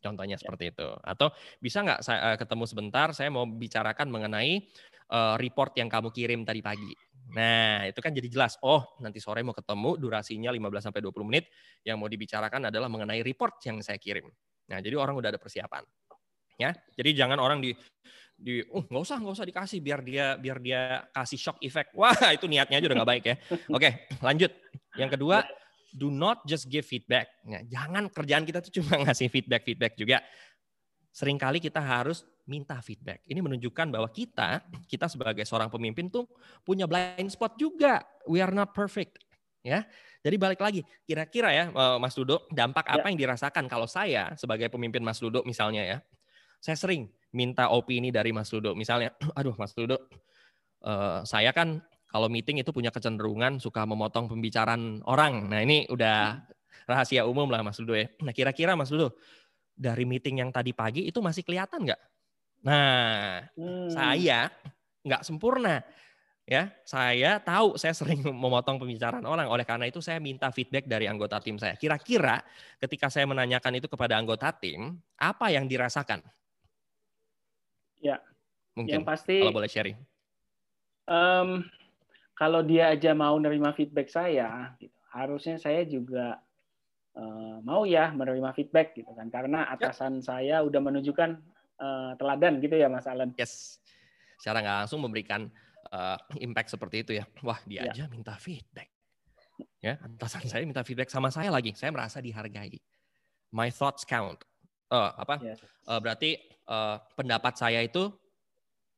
[0.00, 0.40] Contohnya ya.
[0.40, 0.88] seperti itu.
[1.04, 3.12] Atau bisa nggak saya uh, ketemu sebentar?
[3.12, 4.64] Saya mau bicarakan mengenai
[5.12, 6.94] uh, report yang kamu kirim tadi pagi.
[7.36, 8.54] Nah, itu kan jadi jelas.
[8.62, 11.50] Oh, nanti sore mau ketemu, durasinya 15 sampai 20 menit.
[11.82, 14.30] Yang mau dibicarakan adalah mengenai report yang saya kirim.
[14.70, 15.82] Nah, jadi orang udah ada persiapan.
[16.56, 17.76] Ya, jadi jangan orang di
[18.36, 22.12] di oh nggak usah nggak usah dikasih biar dia biar dia kasih shock effect wah
[22.36, 23.36] itu niatnya aja udah nggak baik ya
[23.72, 24.52] oke lanjut
[25.00, 25.64] yang kedua ya
[25.96, 27.32] do not just give feedback.
[27.48, 30.20] Ya, jangan kerjaan kita tuh cuma ngasih feedback-feedback juga.
[31.16, 33.24] Seringkali kita harus minta feedback.
[33.24, 36.28] Ini menunjukkan bahwa kita, kita sebagai seorang pemimpin tuh
[36.60, 38.04] punya blind spot juga.
[38.28, 39.24] We are not perfect.
[39.66, 39.82] Ya,
[40.22, 43.10] jadi balik lagi, kira-kira ya eh, Mas Dudo, dampak apa ya.
[43.10, 45.98] yang dirasakan kalau saya sebagai pemimpin Mas Dudo misalnya ya,
[46.62, 48.72] saya sering minta opini dari Mas Dudo.
[48.72, 50.00] Misalnya, aduh Mas Dudo,
[50.88, 55.52] uh, saya kan kalau meeting itu punya kecenderungan suka memotong pembicaraan orang.
[55.52, 56.40] Nah ini udah
[56.88, 58.08] rahasia umum lah Mas Ludo ya.
[58.24, 59.12] Nah kira-kira Mas Ludo,
[59.76, 62.00] dari meeting yang tadi pagi itu masih kelihatan nggak?
[62.64, 63.92] Nah, hmm.
[63.92, 64.48] saya
[65.04, 65.84] nggak sempurna.
[66.46, 69.50] Ya, saya tahu saya sering memotong pembicaraan orang.
[69.50, 71.74] Oleh karena itu saya minta feedback dari anggota tim saya.
[71.76, 72.40] Kira-kira
[72.78, 76.22] ketika saya menanyakan itu kepada anggota tim, apa yang dirasakan?
[78.06, 78.16] Ya,
[78.78, 79.02] mungkin.
[79.02, 79.36] Yang pasti.
[79.42, 79.98] Kalau boleh sharing.
[81.06, 81.66] Um,
[82.38, 86.38] kalau dia aja mau nerima feedback saya, gitu, harusnya saya juga
[87.16, 89.74] uh, mau ya menerima feedback gitu kan, karena ya.
[89.74, 90.24] atasan ya.
[90.24, 91.30] saya udah menunjukkan
[91.80, 93.32] uh, teladan gitu ya Mas Alan.
[93.38, 93.80] Yes,
[94.36, 95.48] secara nggak langsung memberikan
[95.94, 97.24] uh, impact seperti itu ya.
[97.40, 97.92] Wah dia ya.
[97.94, 98.92] aja minta feedback.
[99.80, 101.72] Ya, atasan saya minta feedback sama saya lagi.
[101.72, 102.76] Saya merasa dihargai.
[103.54, 104.44] My thoughts count.
[104.86, 105.42] Uh, apa?
[105.42, 105.58] Yes.
[105.82, 106.38] Uh, berarti
[106.70, 108.10] uh, pendapat saya itu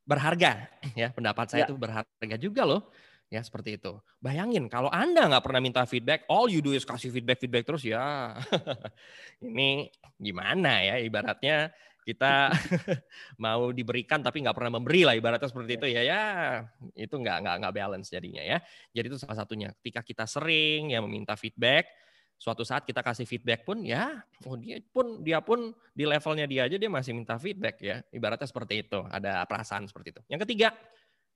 [0.08, 0.64] berharga
[1.00, 1.66] ya pendapat saya ya.
[1.68, 2.82] itu berharga juga loh
[3.28, 3.92] Ya seperti itu.
[4.24, 7.84] Bayangin kalau Anda nggak pernah minta feedback, all you do is kasih feedback feedback terus
[7.84, 8.32] ya.
[9.44, 11.68] ini gimana ya ibaratnya
[12.08, 12.48] kita
[13.44, 16.22] mau diberikan tapi nggak pernah memberi lah ibaratnya seperti itu ya ya
[16.96, 18.58] itu nggak nggak nggak balance jadinya ya.
[18.96, 19.76] Jadi itu salah satunya.
[19.76, 21.84] Ketika kita sering ya meminta feedback,
[22.38, 26.70] suatu saat kita kasih feedback pun ya oh dia pun dia pun di levelnya dia
[26.70, 27.98] aja dia masih minta feedback ya.
[28.14, 30.22] Ibaratnya seperti itu ada perasaan seperti itu.
[30.30, 30.70] Yang ketiga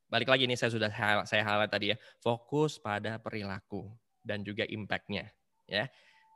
[0.06, 0.90] balik lagi nih saya sudah
[1.26, 3.90] saya highlight tadi ya fokus pada perilaku
[4.22, 5.26] dan juga impactnya
[5.66, 5.90] ya.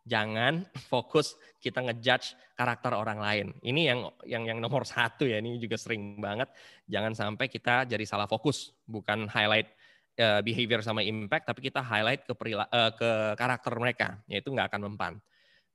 [0.07, 3.47] Jangan fokus kita ngejudge karakter orang lain.
[3.62, 6.51] Ini yang yang yang nomor satu ya ini juga sering banget.
[6.91, 9.71] Jangan sampai kita jadi salah fokus bukan highlight
[10.19, 14.73] uh, behavior sama impact, tapi kita highlight ke, perila, uh, ke karakter mereka, yaitu nggak
[14.73, 15.12] akan mempan.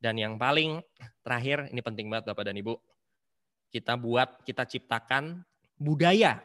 [0.02, 0.82] Dan yang paling
[1.22, 2.74] terakhir, ini penting banget Bapak dan Ibu,
[3.70, 5.46] kita buat, kita ciptakan
[5.78, 6.42] budaya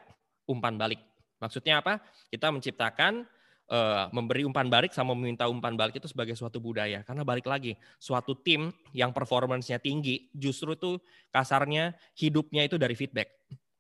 [0.47, 1.01] umpan balik.
[1.41, 2.01] Maksudnya apa?
[2.33, 3.25] Kita menciptakan
[3.69, 7.05] uh, memberi umpan balik sama meminta umpan balik itu sebagai suatu budaya.
[7.05, 10.97] Karena balik lagi, suatu tim yang performance-nya tinggi, justru itu
[11.29, 13.36] kasarnya hidupnya itu dari feedback.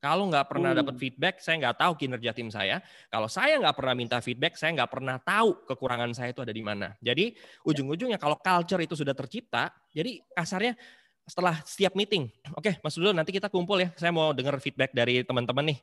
[0.06, 0.78] Kalau nggak pernah hmm.
[0.86, 2.78] dapat feedback, saya nggak tahu kinerja tim saya.
[3.10, 6.62] Kalau saya nggak pernah minta feedback, saya nggak pernah tahu kekurangan saya itu ada di
[6.62, 6.94] mana.
[7.02, 7.34] Jadi
[7.66, 10.78] ujung-ujungnya kalau culture itu sudah tercipta, jadi kasarnya
[11.26, 14.94] setelah setiap meeting, oke okay, Mas Dudo nanti kita kumpul ya, saya mau dengar feedback
[14.94, 15.78] dari teman-teman nih.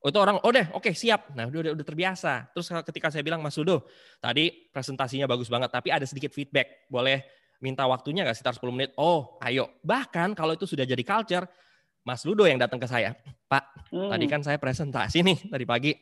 [0.00, 1.36] Oh, itu orang, oh deh, oke okay, siap.
[1.36, 2.48] Nah udah, udah, udah terbiasa.
[2.56, 3.84] Terus ketika saya bilang Mas Dudo,
[4.24, 7.20] tadi presentasinya bagus banget, tapi ada sedikit feedback, boleh
[7.60, 8.90] minta waktunya nggak sekitar 10 menit?
[8.96, 9.68] Oh, ayo.
[9.84, 11.44] Bahkan kalau itu sudah jadi culture,
[12.08, 13.12] Mas Ludo yang datang ke saya,
[13.52, 14.08] Pak, hmm.
[14.08, 15.92] tadi kan saya presentasi nih tadi pagi,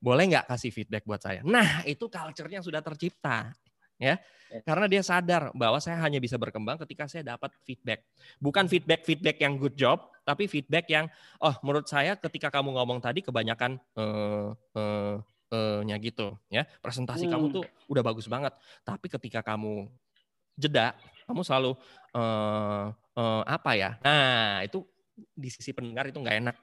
[0.00, 1.44] boleh nggak kasih feedback buat saya?
[1.44, 3.52] Nah, itu culture-nya sudah tercipta.
[3.94, 4.18] Ya,
[4.50, 8.08] ya, karena dia sadar bahwa saya hanya bisa berkembang ketika saya dapat feedback.
[8.42, 11.06] Bukan feedback-feedback yang good job, tapi feedback yang,
[11.38, 15.20] oh menurut saya ketika kamu ngomong tadi kebanyakan uh, uh,
[15.52, 17.32] uh, nya gitu, ya presentasi hmm.
[17.36, 18.56] kamu tuh udah bagus banget.
[18.82, 19.86] Tapi ketika kamu
[20.58, 20.96] jeda,
[21.30, 21.78] kamu selalu
[22.18, 23.94] uh, uh, apa ya?
[24.02, 24.82] Nah itu
[25.14, 26.56] di sisi pendengar itu nggak enak.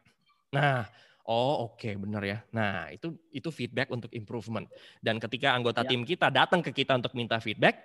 [0.51, 0.83] Nah,
[1.27, 2.43] oh oke okay, benar ya.
[2.51, 4.67] Nah itu itu feedback untuk improvement.
[4.99, 5.89] Dan ketika anggota ya.
[5.95, 7.79] tim kita datang ke kita untuk minta feedback,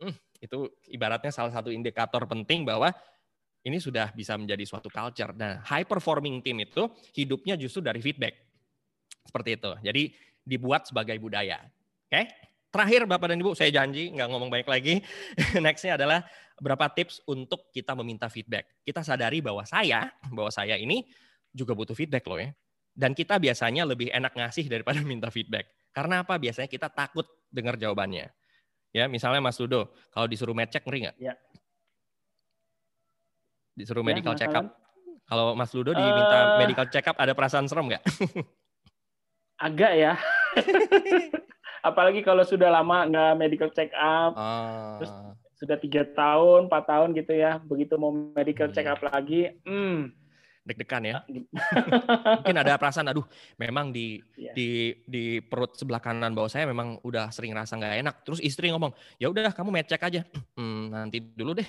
[0.00, 0.14] hmm,
[0.44, 2.92] itu ibaratnya salah satu indikator penting bahwa
[3.60, 5.36] ini sudah bisa menjadi suatu culture.
[5.36, 8.36] Nah, high performing team itu hidupnya justru dari feedback.
[9.24, 9.72] Seperti itu.
[9.84, 10.02] Jadi
[10.40, 11.60] dibuat sebagai budaya.
[12.08, 12.12] Oke?
[12.16, 12.24] Okay?
[12.70, 14.94] Terakhir Bapak dan Ibu, saya janji nggak ngomong banyak lagi.
[15.64, 16.22] Nextnya adalah
[16.54, 18.70] berapa tips untuk kita meminta feedback.
[18.86, 21.02] Kita sadari bahwa saya, bahwa saya ini
[21.50, 22.54] juga butuh feedback loh ya.
[22.94, 25.66] Dan kita biasanya lebih enak ngasih daripada minta feedback.
[25.90, 26.38] Karena apa?
[26.38, 28.30] Biasanya kita takut dengar jawabannya.
[28.94, 31.16] Ya, misalnya Mas Dudo, kalau disuruh med check ngeri nggak?
[31.18, 31.34] Ya.
[33.74, 34.66] Disuruh ya, medical check up.
[35.30, 38.02] Kalau Mas Ludo diminta uh, medical check up, ada perasaan serem nggak?
[39.66, 40.18] Agak ya.
[41.80, 44.96] Apalagi kalau sudah lama nggak medical check up ah.
[45.00, 45.12] terus
[45.60, 48.74] sudah tiga tahun empat tahun gitu ya begitu mau medical hmm.
[48.76, 50.08] check up lagi hmm,
[50.64, 51.16] deg-degan ya.
[52.40, 53.24] Mungkin ada perasaan, aduh,
[53.56, 54.52] memang di yeah.
[54.52, 58.14] di di perut sebelah kanan bawah saya memang udah sering rasa nggak enak.
[58.22, 60.22] Terus istri ngomong, ya udah kamu cek aja.
[60.60, 61.64] Hmm, nanti dulu deh.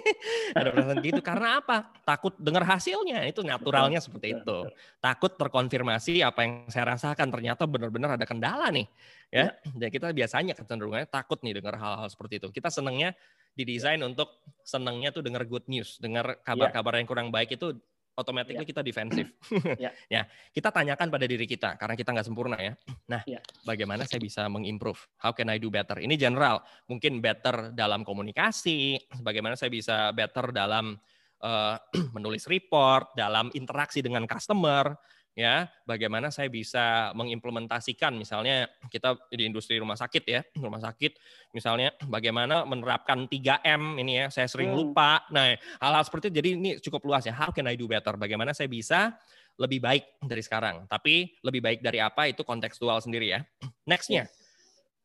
[0.58, 1.88] ada perasaan gitu karena apa?
[2.04, 3.24] Takut dengar hasilnya.
[3.24, 4.58] Itu naturalnya seperti itu.
[5.00, 8.84] Takut terkonfirmasi apa yang saya rasakan ternyata benar-benar ada kendala nih.
[9.32, 9.72] Ya, yeah.
[9.80, 12.52] dan kita biasanya kecenderungannya takut nih dengar hal-hal seperti itu.
[12.52, 13.16] Kita senangnya
[13.56, 14.04] didesain yeah.
[14.04, 14.28] untuk
[14.60, 17.72] senangnya tuh dengar good news, dengar kabar-kabar yang kurang baik itu
[18.16, 18.64] otomatis ya.
[18.64, 19.28] kita defensif.
[19.84, 19.92] ya.
[20.08, 22.72] ya, kita tanyakan pada diri kita karena kita nggak sempurna ya.
[23.12, 23.40] Nah, ya.
[23.62, 24.98] bagaimana saya bisa mengimprove?
[25.20, 26.00] How can I do better?
[26.00, 30.96] Ini general, mungkin better dalam komunikasi, bagaimana saya bisa better dalam
[31.44, 31.76] uh,
[32.16, 34.96] menulis report, dalam interaksi dengan customer,
[35.36, 41.12] ya bagaimana saya bisa mengimplementasikan misalnya kita di industri rumah sakit ya rumah sakit
[41.52, 44.78] misalnya bagaimana menerapkan 3M ini ya saya sering hmm.
[44.80, 45.20] lupa.
[45.28, 47.36] Nah hal-hal seperti itu jadi ini cukup luas ya.
[47.36, 48.16] How can I do better?
[48.16, 49.12] Bagaimana saya bisa
[49.60, 50.88] lebih baik dari sekarang?
[50.88, 52.32] Tapi lebih baik dari apa?
[52.32, 53.44] Itu kontekstual sendiri ya.
[53.92, 54.32] Nextnya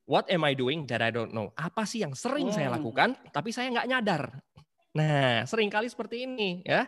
[0.08, 1.52] what am I doing that I don't know?
[1.60, 2.56] Apa sih yang sering hmm.
[2.56, 4.24] saya lakukan tapi saya nggak nyadar?
[4.96, 6.88] Nah sering kali seperti ini ya.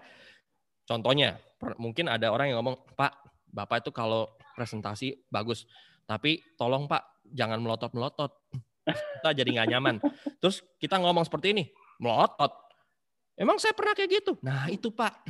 [0.83, 1.39] Contohnya,
[1.79, 5.69] mungkin ada orang yang ngomong, Pak, Bapak itu kalau presentasi bagus,
[6.09, 8.31] tapi tolong Pak jangan melotot-melotot.
[8.83, 9.95] Kita jadi nggak nyaman.
[10.41, 11.63] Terus kita ngomong seperti ini,
[12.01, 12.51] melotot.
[13.37, 14.33] Emang saya pernah kayak gitu?
[14.43, 15.23] Nah itu Pak.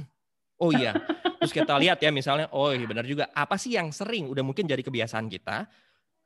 [0.60, 0.96] Oh iya.
[1.44, 3.28] Terus kita lihat ya misalnya, oh iya benar juga.
[3.36, 5.68] Apa sih yang sering udah mungkin jadi kebiasaan kita?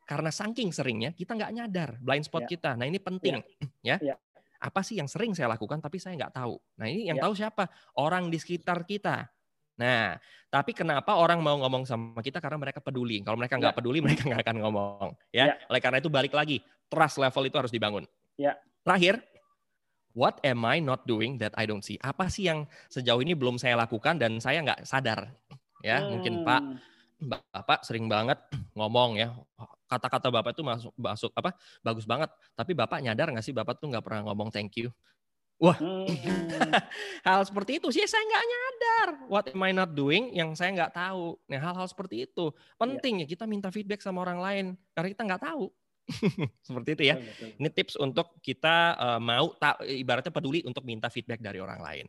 [0.08, 2.50] Karena saking seringnya kita nggak nyadar blind spot ya.
[2.56, 2.70] kita.
[2.80, 3.44] Nah ini penting
[3.84, 4.00] ya.
[4.00, 4.16] ya.
[4.58, 6.56] Apa sih yang sering saya lakukan tapi saya nggak tahu.
[6.80, 7.28] Nah ini yang ya.
[7.28, 7.68] tahu siapa?
[8.00, 9.28] Orang di sekitar kita.
[9.78, 10.18] Nah,
[10.50, 13.22] tapi kenapa orang mau ngomong sama kita karena mereka peduli.
[13.22, 13.78] Kalau mereka nggak ya.
[13.78, 15.10] peduli, mereka nggak akan ngomong.
[15.30, 15.54] Ya?
[15.54, 15.56] ya.
[15.70, 16.60] Oleh karena itu balik lagi,
[16.90, 18.04] trust level itu harus dibangun.
[18.36, 18.58] Ya.
[18.82, 19.22] Terakhir,
[20.18, 22.02] what am I not doing that I don't see?
[22.02, 25.30] Apa sih yang sejauh ini belum saya lakukan dan saya nggak sadar?
[25.86, 26.10] Ya, hmm.
[26.10, 26.62] mungkin Pak,
[27.54, 28.38] Bapak sering banget
[28.74, 29.34] ngomong ya,
[29.88, 33.88] kata-kata bapak itu masuk masuk apa bagus banget tapi bapak nyadar nggak sih bapak tuh
[33.88, 34.92] nggak pernah ngomong thank you
[35.58, 36.06] Wah, hmm.
[37.26, 39.08] hal seperti itu sih saya nggak nyadar.
[39.26, 41.34] What am I not doing yang saya nggak tahu.
[41.50, 43.26] Nah, hal-hal seperti itu penting ya.
[43.26, 45.66] ya kita minta feedback sama orang lain karena kita nggak tahu.
[46.68, 47.16] seperti itu ya.
[47.58, 52.06] Ini tips untuk kita uh, mau tak ibaratnya peduli untuk minta feedback dari orang lain.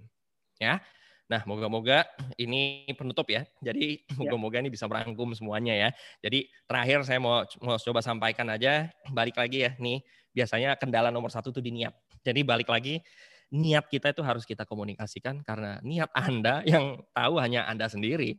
[0.60, 0.84] Ya.
[1.28, 2.04] Nah, moga-moga
[2.36, 3.48] ini penutup ya.
[3.64, 4.16] Jadi ya.
[4.16, 5.88] moga-moga ini bisa merangkum semuanya ya.
[6.20, 10.04] Jadi terakhir saya mau mau coba sampaikan aja balik lagi ya nih.
[10.36, 11.96] Biasanya kendala nomor satu tuh di niat.
[12.24, 13.00] Jadi balik lagi
[13.48, 18.36] niat kita itu harus kita komunikasikan karena niat Anda yang tahu hanya Anda sendiri.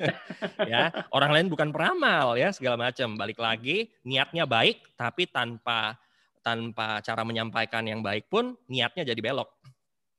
[0.70, 3.16] ya, orang lain bukan peramal ya, segala macam.
[3.16, 5.96] Balik lagi, niatnya baik tapi tanpa
[6.44, 9.48] tanpa cara menyampaikan yang baik pun niatnya jadi belok.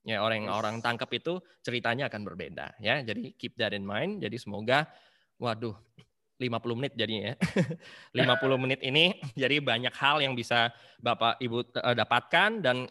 [0.06, 3.02] Ya, orang orang tangkap itu ceritanya akan berbeda ya.
[3.02, 4.22] Jadi keep that in mind.
[4.22, 4.90] Jadi semoga
[5.38, 5.78] waduh
[6.42, 7.36] 50 menit jadinya ya.
[8.26, 12.90] 50 menit ini jadi banyak hal yang bisa Bapak Ibu eh, dapatkan dan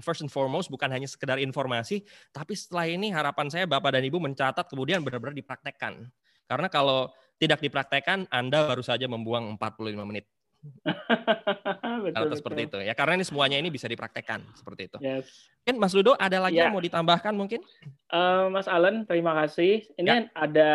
[0.00, 4.16] first and foremost bukan hanya sekedar informasi, tapi setelah ini harapan saya Bapak dan Ibu
[4.16, 6.08] mencatat kemudian benar-benar dipraktekkan.
[6.48, 10.24] Karena kalau tidak dipraktekkan, Anda baru saja membuang 45 menit.
[12.06, 14.98] betul, Atau seperti itu ya karena ini semuanya ini bisa dipraktekkan seperti itu.
[15.02, 15.50] Yes.
[15.62, 16.66] Mungkin Mas Ludo ada lagi ya.
[16.66, 17.62] yang mau ditambahkan mungkin?
[18.10, 19.86] Uh, Mas Alan terima kasih.
[19.98, 20.30] Ini ya.
[20.34, 20.72] ada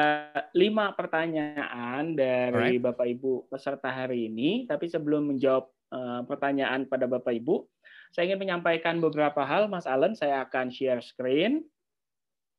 [0.51, 2.83] lima pertanyaan dari Alright.
[2.83, 4.67] Bapak Ibu peserta hari ini.
[4.67, 7.67] Tapi sebelum menjawab uh, pertanyaan pada Bapak Ibu,
[8.11, 10.15] saya ingin menyampaikan beberapa hal, Mas Allen.
[10.15, 11.65] Saya akan share screen.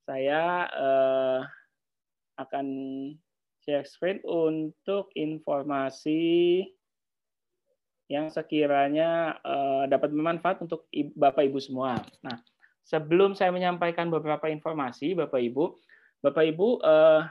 [0.09, 1.41] Saya uh,
[2.41, 2.67] akan
[3.65, 6.65] share screen untuk informasi
[8.09, 12.01] yang sekiranya uh, dapat bermanfaat untuk Bapak Ibu semua.
[12.25, 12.41] Nah,
[12.89, 15.65] sebelum saya menyampaikan beberapa informasi, Bapak Ibu,
[16.25, 17.29] Bapak Ibu uh,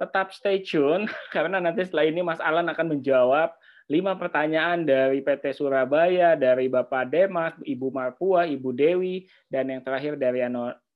[0.00, 3.52] tetap stay tune karena nanti setelah ini Mas Alan akan menjawab
[3.88, 10.20] lima pertanyaan dari PT Surabaya, dari Bapak Demas, Ibu Marpua, Ibu Dewi, dan yang terakhir
[10.20, 10.44] dari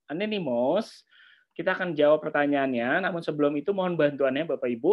[0.09, 1.09] Anonymous.
[1.57, 4.93] Kita akan jawab pertanyaannya, namun sebelum itu mohon bantuannya Bapak Ibu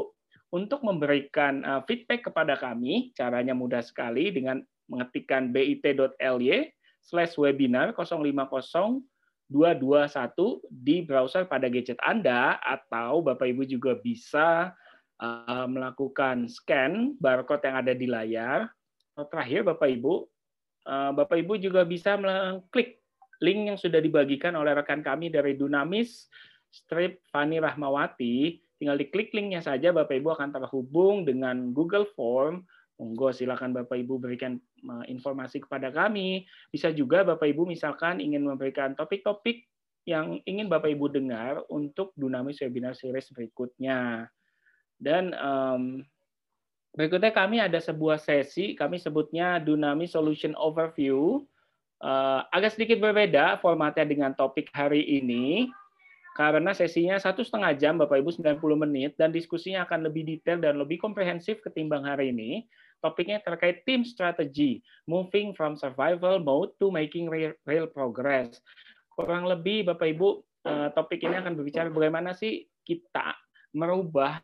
[0.55, 3.11] untuk memberikan uh, feedback kepada kami.
[3.15, 6.71] Caranya mudah sekali dengan mengetikkan bit.ly
[7.03, 9.03] slash webinar 050
[9.49, 14.77] 221 di browser pada gadget Anda atau Bapak Ibu juga bisa
[15.19, 18.71] uh, melakukan scan barcode yang ada di layar.
[19.19, 20.13] Terakhir, Bapak Ibu,
[20.87, 23.03] uh, Bapak Ibu juga bisa mengklik
[23.43, 26.31] link yang sudah dibagikan oleh rekan kami dari Dunamis,
[26.71, 28.59] Strip Fani Rahmawati.
[28.79, 32.63] Tinggal diklik linknya saja, Bapak Ibu akan terhubung dengan Google Form.
[32.99, 34.59] Monggo silakan Bapak Ibu berikan
[35.07, 36.43] informasi kepada kami.
[36.67, 39.67] Bisa juga Bapak Ibu misalkan ingin memberikan topik-topik
[40.03, 44.27] yang ingin Bapak Ibu dengar untuk Dunamis Webinar Series berikutnya.
[44.99, 46.03] Dan um,
[46.93, 51.47] berikutnya kami ada sebuah sesi, kami sebutnya Dunami Solution Overview.
[51.99, 55.67] Uh, agak sedikit berbeda formatnya dengan topik hari ini,
[56.39, 60.79] karena sesinya satu setengah jam, Bapak Ibu 90 menit, dan diskusinya akan lebih detail dan
[60.79, 62.63] lebih komprehensif ketimbang hari ini.
[63.03, 68.59] Topiknya terkait team strategy, moving from survival mode to making real, progress.
[69.11, 70.29] Kurang lebih, Bapak Ibu,
[70.63, 73.35] uh, topik ini akan berbicara bagaimana sih kita
[73.75, 74.39] merubah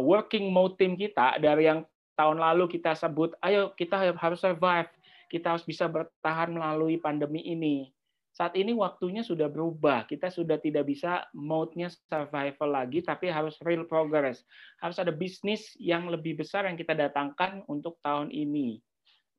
[0.00, 1.84] working mode tim kita dari yang
[2.16, 4.88] tahun lalu kita sebut, ayo kita harus survive,
[5.28, 7.92] kita harus bisa bertahan melalui pandemi ini.
[8.36, 13.88] Saat ini waktunya sudah berubah, kita sudah tidak bisa mode-nya survival lagi, tapi harus real
[13.88, 14.44] progress.
[14.76, 18.76] Harus ada bisnis yang lebih besar yang kita datangkan untuk tahun ini.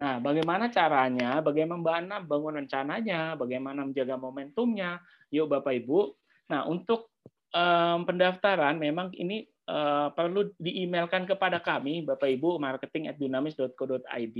[0.01, 1.41] Nah, bagaimana caranya?
[1.45, 3.37] Bagaimana bangun rencananya?
[3.37, 4.97] Bagaimana menjaga momentumnya?
[5.29, 6.17] Yuk, Bapak Ibu.
[6.49, 7.13] Nah, untuk
[7.53, 14.37] um, pendaftaran memang ini uh, perlu diemailkan kepada kami Bapak Ibu marketing at dunamis.co.id.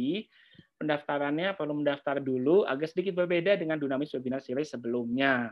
[0.78, 5.52] Pendaftarannya perlu mendaftar dulu, agak sedikit berbeda dengan Dunamis Webinar Series sebelumnya.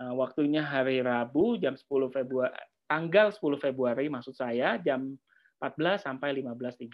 [0.00, 2.56] Uh, waktunya hari Rabu jam 10 Februari
[2.90, 5.14] tanggal 10 Februari maksud saya jam
[5.62, 6.90] 14 sampai 15.30.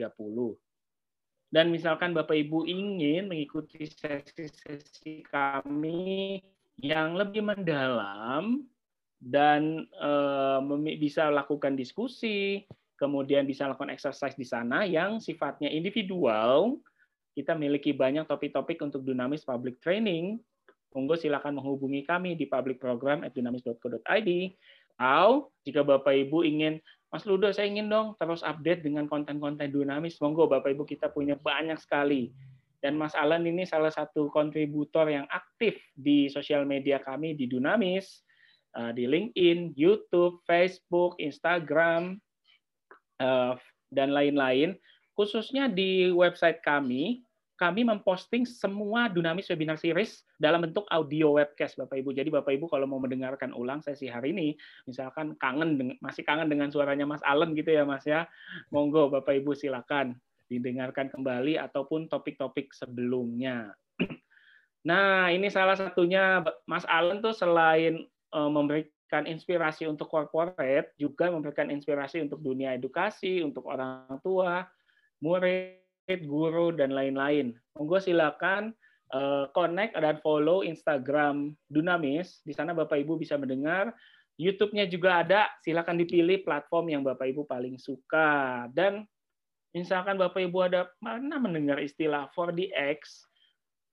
[1.47, 6.43] Dan misalkan Bapak Ibu ingin mengikuti sesi-sesi kami
[6.77, 8.67] yang lebih mendalam,
[9.21, 10.61] dan uh,
[11.01, 12.65] bisa lakukan diskusi,
[13.01, 16.77] kemudian bisa lakukan exercise di sana yang sifatnya individual.
[17.37, 20.41] Kita miliki banyak topik-topik untuk Dunamis Public Training.
[20.97, 24.31] Monggo silakan menghubungi kami di publicprogram@dunamis.co.id
[24.97, 26.81] atau jika Bapak Ibu ingin
[27.13, 30.17] Mas Ludo, saya ingin dong terus update dengan konten-konten Dunamis.
[30.25, 32.33] Monggo Bapak Ibu kita punya banyak sekali.
[32.81, 38.26] Dan Mas Alan ini salah satu kontributor yang aktif di sosial media kami di Dunamis
[38.77, 42.21] Eh, di LinkedIn, YouTube, Facebook, Instagram,
[43.25, 43.57] uh,
[43.89, 44.77] dan lain-lain.
[45.17, 47.25] Khususnya di website kami,
[47.57, 52.13] kami memposting semua Dunamis Webinar Series dalam bentuk audio webcast Bapak Ibu.
[52.13, 54.53] Jadi Bapak Ibu kalau mau mendengarkan ulang sesi hari ini,
[54.85, 58.29] misalkan kangen masih kangen dengan suaranya Mas Allen gitu ya Mas ya.
[58.69, 60.21] Monggo Bapak Ibu silakan
[60.53, 63.73] didengarkan kembali ataupun topik-topik sebelumnya.
[64.87, 71.71] Nah, ini salah satunya Mas Allen tuh selain eh, memberikan inspirasi untuk corporate, juga memberikan
[71.71, 74.67] inspirasi untuk dunia edukasi, untuk orang tua,
[75.23, 77.55] murid, guru dan lain-lain.
[77.79, 78.75] Monggo silakan
[79.15, 82.43] uh, connect dan follow Instagram Dunamis.
[82.43, 83.95] Di sana Bapak Ibu bisa mendengar.
[84.37, 85.49] YouTube-nya juga ada.
[85.65, 88.67] Silakan dipilih platform yang Bapak Ibu paling suka.
[88.73, 89.07] Dan
[89.73, 93.01] misalkan Bapak Ibu ada mana mendengar istilah 4DX,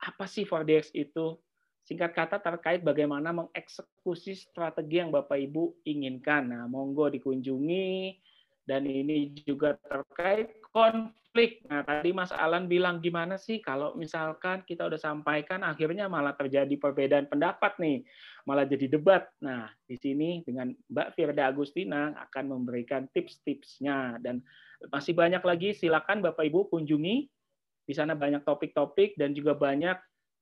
[0.04, 1.40] apa sih 4DX itu?
[1.84, 6.56] Singkat kata terkait bagaimana mengeksekusi strategi yang Bapak Ibu inginkan.
[6.56, 8.16] Nah, monggo dikunjungi
[8.64, 11.60] dan ini juga terkait konflik.
[11.68, 16.72] Nah, tadi Mas Alan bilang gimana sih kalau misalkan kita udah sampaikan akhirnya malah terjadi
[16.80, 18.08] perbedaan pendapat nih,
[18.48, 19.28] malah jadi debat.
[19.44, 24.40] Nah, di sini dengan Mbak Firda Agustina akan memberikan tips-tipsnya dan
[24.88, 27.28] masih banyak lagi silakan Bapak Ibu kunjungi.
[27.84, 30.00] Di sana banyak topik-topik dan juga banyak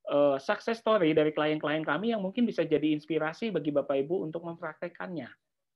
[0.10, 4.48] uh, success story dari klien-klien kami yang mungkin bisa jadi inspirasi bagi Bapak Ibu untuk
[4.48, 5.30] mempraktekannya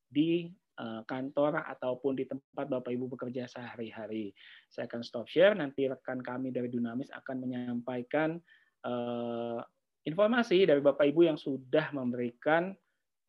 [0.09, 4.35] di Eh, kantor ataupun di tempat Bapak Ibu bekerja sehari-hari.
[4.67, 8.35] Saya akan stop share, nanti rekan kami dari Dunamis akan menyampaikan
[8.83, 9.63] uh,
[10.03, 12.75] informasi dari Bapak Ibu yang sudah memberikan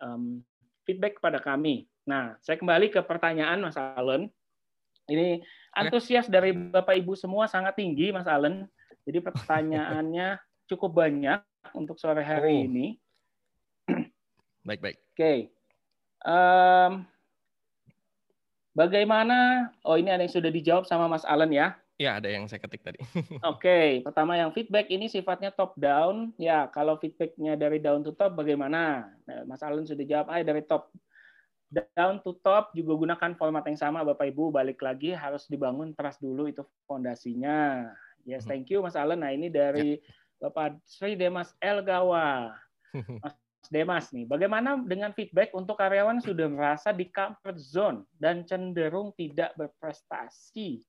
[0.02, 0.42] um,
[0.82, 1.86] feedback kepada kami.
[2.10, 4.26] Nah, saya kembali ke pertanyaan Mas Allen.
[5.06, 5.38] Ini
[5.78, 8.66] antusias dari Bapak Ibu semua sangat tinggi, Mas Allen.
[9.06, 10.34] Jadi pertanyaannya
[10.66, 11.40] cukup banyak
[11.74, 12.66] untuk sore hari oh.
[12.66, 12.86] ini.
[14.66, 14.98] Baik, baik.
[14.98, 15.14] Oke.
[15.14, 15.38] Okay.
[16.26, 17.06] Um,
[18.76, 19.72] Bagaimana?
[19.88, 21.72] Oh, ini ada yang sudah dijawab sama Mas Allen ya?
[21.96, 23.00] Ya, ada yang saya ketik tadi.
[23.40, 23.88] Oke, okay.
[24.04, 26.36] pertama yang feedback ini sifatnya top down.
[26.36, 29.08] Ya, kalau feedbacknya dari down to top bagaimana?
[29.24, 30.92] Nah, Mas Allen sudah jawab, ah dari top
[31.72, 34.52] down to top juga gunakan format yang sama Bapak Ibu.
[34.52, 37.88] Balik lagi harus dibangun trust dulu itu fondasinya.
[38.28, 38.50] Yes, hmm.
[38.52, 39.24] thank you Mas Allen.
[39.24, 40.04] Nah, ini dari ya.
[40.36, 42.52] Bapak Sri Demas Elgawa.
[43.24, 43.34] Mas
[43.66, 49.58] Demas nih, bagaimana dengan feedback untuk karyawan sudah merasa di comfort zone dan cenderung tidak
[49.58, 50.86] berprestasi?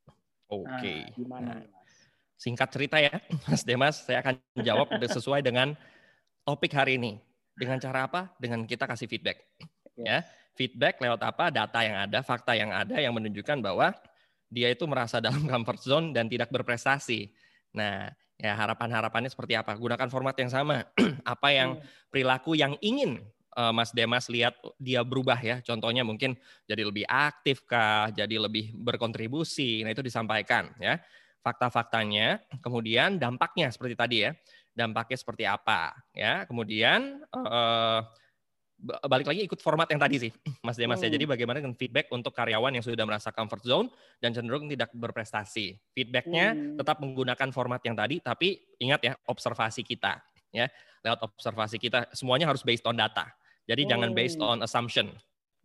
[0.48, 0.70] Oke.
[0.78, 1.00] Okay.
[1.10, 1.92] Nah, gimana, Mas?
[2.38, 3.18] Singkat cerita ya,
[3.50, 5.74] Mas Demas, saya akan jawab sesuai dengan
[6.46, 7.18] topik hari ini.
[7.58, 8.30] Dengan cara apa?
[8.38, 9.42] Dengan kita kasih feedback.
[9.98, 10.22] Ya,
[10.54, 11.50] feedback lewat apa?
[11.50, 13.98] Data yang ada, fakta yang ada yang menunjukkan bahwa
[14.54, 17.34] dia itu merasa dalam comfort zone dan tidak berprestasi.
[17.74, 19.74] Nah, Ya, harapan-harapannya seperti apa?
[19.74, 20.86] Gunakan format yang sama.
[21.26, 22.10] apa yang hmm.
[22.14, 23.26] perilaku yang ingin
[23.58, 25.58] uh, Mas Demas lihat dia berubah ya.
[25.66, 26.38] Contohnya mungkin
[26.70, 29.82] jadi lebih aktif kah, jadi lebih berkontribusi.
[29.82, 31.02] Nah, itu disampaikan ya.
[31.42, 34.32] Fakta-faktanya, kemudian dampaknya seperti tadi ya.
[34.78, 36.46] Dampaknya seperti apa ya.
[36.46, 38.06] Kemudian uh,
[38.80, 41.10] balik lagi ikut format yang tadi sih, Mas Demas ya.
[41.10, 41.34] Jadi hmm.
[41.34, 43.88] bagaimana dengan feedback untuk karyawan yang sudah merasa comfort zone
[44.22, 45.82] dan cenderung tidak berprestasi.
[45.98, 46.78] Feedbacknya hmm.
[46.78, 50.22] tetap menggunakan format yang tadi, tapi ingat ya observasi kita
[50.54, 50.70] ya.
[51.02, 53.26] Lewat observasi kita semuanya harus based on data.
[53.66, 53.90] Jadi hmm.
[53.90, 55.10] jangan based on assumption.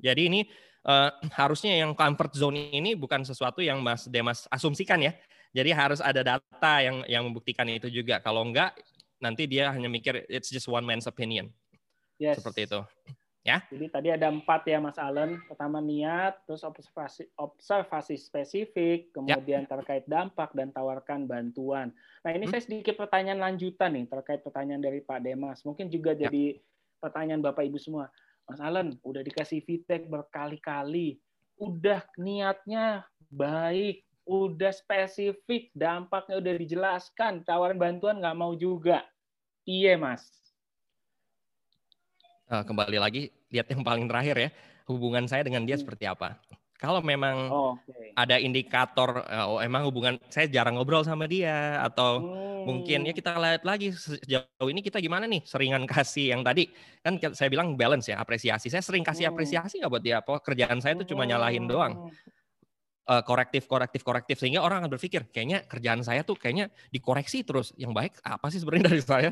[0.01, 0.41] Jadi ini
[0.89, 5.13] uh, harusnya yang comfort zone ini bukan sesuatu yang Mas Demas asumsikan ya.
[5.53, 8.25] Jadi harus ada data yang yang membuktikan itu juga.
[8.25, 8.73] Kalau enggak
[9.21, 11.53] nanti dia hanya mikir it's just one man's opinion.
[12.23, 12.39] Yes.
[12.39, 12.81] Seperti itu.
[13.43, 13.59] Ya.
[13.75, 15.43] Jadi tadi ada empat ya Mas Allen.
[15.51, 19.71] Pertama niat, terus observasi observasi spesifik, kemudian ya.
[19.75, 21.91] terkait dampak dan tawarkan bantuan.
[22.23, 22.55] Nah ini hmm.
[22.55, 25.67] saya sedikit pertanyaan lanjutan nih terkait pertanyaan dari Pak Demas.
[25.67, 26.31] Mungkin juga ya.
[26.31, 26.63] jadi
[27.03, 28.07] pertanyaan Bapak Ibu semua.
[28.47, 31.19] Mas Allen udah dikasih feedback berkali-kali,
[31.59, 39.03] udah niatnya baik, udah spesifik, dampaknya udah dijelaskan, tawaran bantuan nggak mau juga.
[39.67, 40.42] Iya Mas
[42.53, 44.51] uh, kembali lagi lihat yang paling terakhir ya
[44.93, 45.83] hubungan saya dengan dia hmm.
[45.83, 46.37] seperti apa
[46.83, 48.11] kalau memang oh, okay.
[48.19, 52.67] ada indikator oh emang hubungan saya jarang ngobrol sama dia atau hmm.
[52.67, 56.67] mungkin ya kita lihat lagi sejauh ini kita gimana nih seringan kasih yang tadi
[57.01, 59.33] kan saya bilang balance ya apresiasi saya sering kasih hmm.
[59.33, 62.42] apresiasi nggak buat dia apa kerjaan saya itu cuma nyalahin doang hmm
[63.09, 67.75] uh, korektif korektif korektif sehingga orang akan berpikir kayaknya kerjaan saya tuh kayaknya dikoreksi terus
[67.75, 69.31] yang baik apa sih sebenarnya dari saya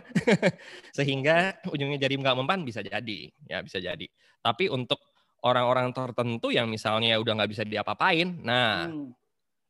[0.96, 4.06] sehingga ujungnya jadi nggak mempan bisa jadi ya bisa jadi
[4.40, 4.98] tapi untuk
[5.46, 9.14] orang-orang tertentu yang misalnya udah nggak bisa diapa-apain nah hmm.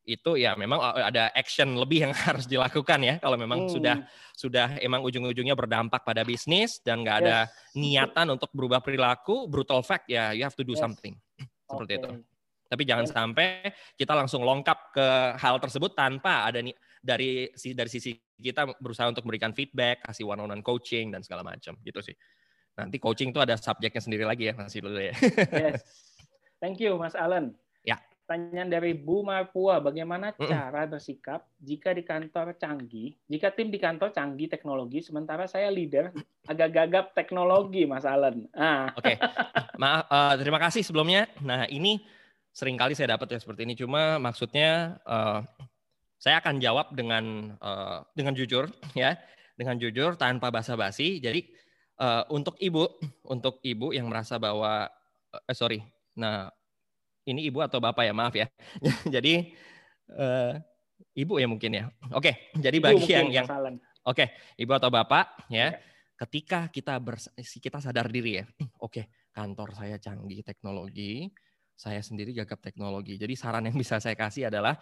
[0.09, 3.71] itu ya memang eh, ada action lebih yang harus dilakukan ya kalau memang hmm.
[3.71, 3.95] sudah
[4.33, 7.77] sudah emang ujung-ujungnya berdampak pada bisnis dan nggak ada yes.
[7.77, 10.81] niatan untuk berubah perilaku brutal fact ya you have to do yes.
[10.81, 11.13] something
[11.69, 12.01] seperti okay.
[12.01, 12.30] itu
[12.71, 13.11] Tapi jangan yes.
[13.11, 13.67] sampai
[13.99, 16.71] kita langsung lengkap ke hal tersebut tanpa ada nih
[17.03, 21.43] dari dari sisi kita berusaha untuk memberikan feedback, kasih one on one coaching dan segala
[21.43, 22.15] macam gitu sih.
[22.79, 25.11] Nanti coaching itu ada subjeknya sendiri lagi ya masih dulu ya.
[25.51, 25.83] yes.
[26.63, 27.51] Thank you Mas Alan.
[27.83, 27.99] Ya.
[28.23, 33.75] Pertanyaan dari Bu Marpua, bagaimana mm cara bersikap jika di kantor canggih, jika tim di
[33.75, 36.15] kantor canggih teknologi, sementara saya leader
[36.47, 38.47] agak gagap teknologi, Mas Alan.
[38.55, 38.95] Ah.
[38.95, 39.15] Oke, okay.
[39.75, 41.27] maaf, uh, terima kasih sebelumnya.
[41.43, 41.99] Nah ini
[42.51, 43.73] sering kali saya dapat ya seperti ini.
[43.79, 45.39] Cuma maksudnya uh,
[46.21, 49.17] saya akan jawab dengan uh, dengan jujur ya,
[49.55, 51.17] dengan jujur tanpa basa-basi.
[51.23, 51.47] Jadi
[51.97, 52.85] uh, untuk ibu,
[53.25, 54.91] untuk ibu yang merasa bahwa
[55.33, 55.81] uh, sorry,
[56.13, 56.51] nah
[57.25, 58.47] ini ibu atau bapak ya maaf ya.
[59.15, 59.49] jadi
[60.13, 60.59] uh,
[61.15, 61.83] ibu ya mungkin ya.
[62.13, 63.47] Oke, jadi ibu bagi yang yang
[64.03, 64.25] oke
[64.59, 65.73] ibu atau bapak ya,
[66.27, 68.45] ketika kita bers, kita sadar diri ya,
[68.85, 71.31] oke kantor saya canggih teknologi
[71.81, 73.17] saya sendiri gagap teknologi.
[73.17, 74.77] Jadi saran yang bisa saya kasih adalah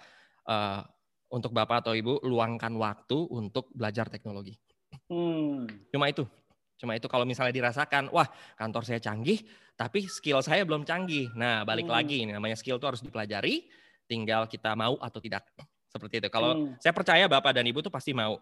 [0.51, 0.83] uh,
[1.31, 4.59] untuk bapak atau ibu luangkan waktu untuk belajar teknologi.
[5.07, 5.63] Hmm.
[5.95, 6.27] Cuma itu,
[6.75, 8.27] cuma itu kalau misalnya dirasakan, wah
[8.59, 9.39] kantor saya canggih,
[9.79, 11.31] tapi skill saya belum canggih.
[11.39, 11.95] Nah balik hmm.
[11.95, 13.63] lagi, ini namanya skill itu harus dipelajari,
[14.03, 15.47] tinggal kita mau atau tidak.
[15.87, 16.27] Seperti itu.
[16.27, 16.83] Kalau hmm.
[16.83, 18.35] saya percaya bapak dan ibu tuh pasti mau.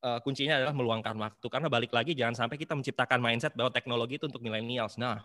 [0.00, 4.16] Uh, kuncinya adalah meluangkan waktu karena balik lagi jangan sampai kita menciptakan mindset bahwa teknologi
[4.16, 4.96] itu untuk millennials.
[4.96, 5.20] Nah,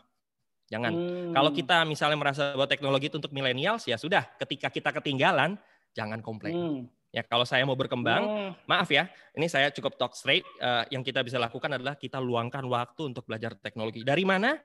[0.66, 0.91] Jangan.
[0.91, 1.32] Hmm.
[1.34, 4.26] Kalau kita misalnya merasa bahwa teknologi itu untuk millennials, ya sudah.
[4.41, 5.57] Ketika kita ketinggalan,
[5.93, 6.55] jangan komplain.
[6.57, 6.82] Hmm.
[7.13, 8.51] Ya, kalau saya mau berkembang, hmm.
[8.68, 9.07] maaf ya,
[9.38, 10.43] ini saya cukup talk straight.
[10.59, 14.03] Uh, yang kita bisa lakukan adalah kita luangkan waktu untuk belajar teknologi.
[14.03, 14.57] Dari mana?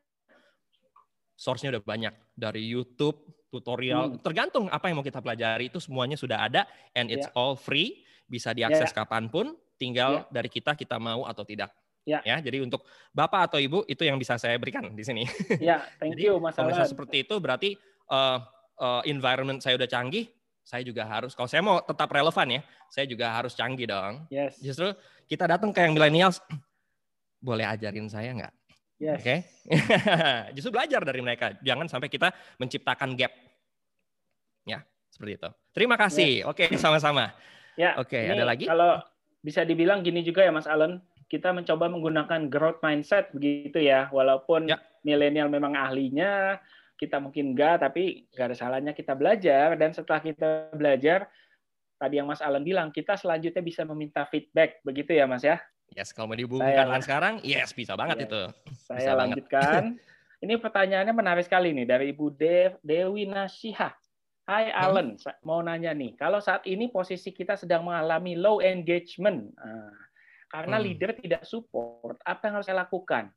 [1.39, 2.15] Source-nya udah banyak.
[2.35, 3.23] Dari YouTube,
[3.53, 4.25] tutorial, hmm.
[4.25, 7.39] tergantung apa yang mau kita pelajari itu semuanya sudah ada, and it's yeah.
[7.39, 8.99] all free, bisa diakses yeah.
[8.99, 9.55] kapan pun.
[9.81, 10.33] Tinggal yeah.
[10.33, 11.73] dari kita kita mau atau tidak.
[12.09, 12.25] Ya.
[12.25, 12.83] ya, jadi untuk
[13.13, 15.29] bapak atau ibu itu yang bisa saya berikan di sini.
[15.61, 17.71] Ya, thank jadi, you Mas Kalau misalnya seperti itu berarti
[18.09, 18.41] uh,
[18.81, 20.27] uh, environment saya udah canggih,
[20.65, 24.25] saya juga harus kalau saya mau tetap relevan ya, saya juga harus canggih dong.
[24.33, 24.57] Yes.
[24.59, 24.97] Justru
[25.29, 26.41] kita datang ke yang millennials,
[27.47, 28.55] boleh ajarin saya nggak?
[29.01, 29.17] Yes.
[29.17, 29.25] Oke.
[29.25, 29.39] Okay?
[30.57, 31.57] Justru belajar dari mereka.
[31.65, 33.33] Jangan sampai kita menciptakan gap.
[34.69, 35.51] Ya, seperti itu.
[35.73, 36.45] Terima kasih.
[36.45, 36.49] Yes.
[36.49, 37.33] Oke, okay, sama-sama.
[37.81, 37.97] Ya.
[37.97, 38.69] Oke, okay, ada lagi?
[38.69, 39.01] Kalau
[39.41, 41.01] bisa dibilang gini juga ya Mas Allen,
[41.31, 44.11] kita mencoba menggunakan growth mindset begitu ya.
[44.11, 44.83] Walaupun ya.
[45.07, 46.59] milenial memang ahlinya
[46.99, 49.79] kita mungkin enggak tapi enggak ada salahnya kita belajar.
[49.79, 51.31] Dan setelah kita belajar
[52.03, 54.83] tadi yang Mas Alan bilang kita selanjutnya bisa meminta feedback.
[54.83, 55.63] Begitu ya Mas ya?
[55.95, 58.27] Yes kalau mau dihubungkan saya, sekarang yes bisa banget yes.
[58.27, 58.43] itu.
[58.67, 59.83] Bisa saya lanjutkan.
[60.45, 63.93] Ini pertanyaannya menarik sekali nih dari Ibu Dev, Dewi Nasihah.
[64.49, 65.47] Hai Alan, hmm?
[65.47, 69.95] mau nanya nih, kalau saat ini posisi kita sedang mengalami low engagement, nah,
[70.51, 70.85] karena hmm.
[70.85, 73.31] leader tidak support, apa yang harus saya lakukan?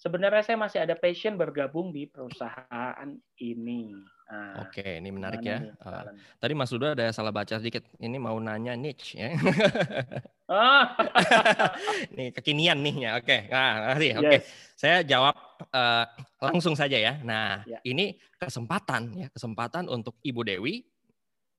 [0.00, 3.92] Sebenarnya saya masih ada passion bergabung di perusahaan ini.
[4.30, 5.60] Nah, Oke, ini menarik ya.
[5.60, 6.08] Nih, uh,
[6.40, 7.84] tadi Mas Ludo ada salah baca sedikit.
[8.00, 9.34] Ini mau nanya niche ya.
[10.54, 10.84] oh.
[12.16, 13.10] ini kekinian nih ya.
[13.20, 14.48] Oke, nah, Oke, yes.
[14.78, 15.36] saya jawab
[15.74, 16.06] uh,
[16.38, 17.20] langsung saja ya.
[17.20, 17.82] Nah, ya.
[17.84, 20.80] ini kesempatan ya, kesempatan untuk Ibu Dewi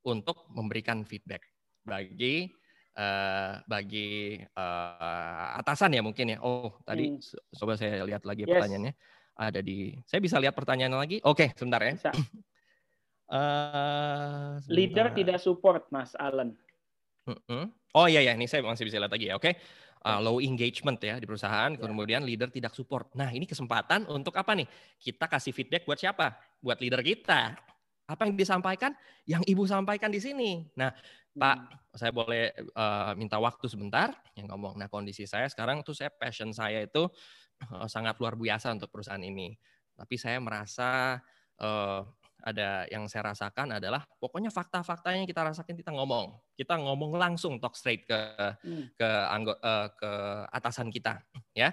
[0.07, 1.45] untuk memberikan feedback
[1.86, 2.49] bagi
[2.98, 6.38] uh, bagi uh, atasan ya mungkin ya.
[6.44, 7.56] Oh, tadi hmm.
[7.56, 8.52] coba saya lihat lagi yes.
[8.58, 8.94] pertanyaannya.
[9.42, 11.18] Ada di Saya bisa lihat pertanyaan lagi?
[11.24, 11.94] Oke, okay, sebentar ya.
[11.96, 12.14] Bisa.
[13.32, 16.52] Uh, Leader tidak support, Mas Alan.
[17.24, 17.72] Uh-uh.
[17.96, 19.39] Oh iya ya, ini saya masih bisa lihat lagi ya.
[19.39, 19.56] Oke.
[19.56, 19.64] Okay.
[20.04, 21.80] Uh, low engagement ya di perusahaan, ya.
[21.80, 23.08] kemudian leader tidak support.
[23.16, 24.66] Nah, ini kesempatan untuk apa nih?
[24.98, 26.36] Kita kasih feedback buat siapa?
[26.60, 27.56] Buat leader kita.
[28.10, 28.92] Apa yang disampaikan?
[29.24, 30.68] Yang Ibu sampaikan di sini.
[30.76, 30.92] Nah,
[31.32, 31.96] Pak, hmm.
[31.96, 34.76] saya boleh uh, minta waktu sebentar yang ngomong.
[34.76, 37.08] Nah, kondisi saya sekarang tuh saya passion saya itu
[37.72, 39.56] uh, sangat luar biasa untuk perusahaan ini.
[39.96, 41.20] Tapi saya merasa
[41.64, 42.02] uh,
[42.42, 46.36] ada yang saya rasakan adalah pokoknya fakta-faktanya kita rasakan kita ngomong.
[46.58, 48.20] Kita ngomong langsung talk straight ke
[48.66, 48.98] hmm.
[48.98, 50.12] ke anggota uh, ke
[50.52, 51.22] atasan kita,
[51.56, 51.72] ya.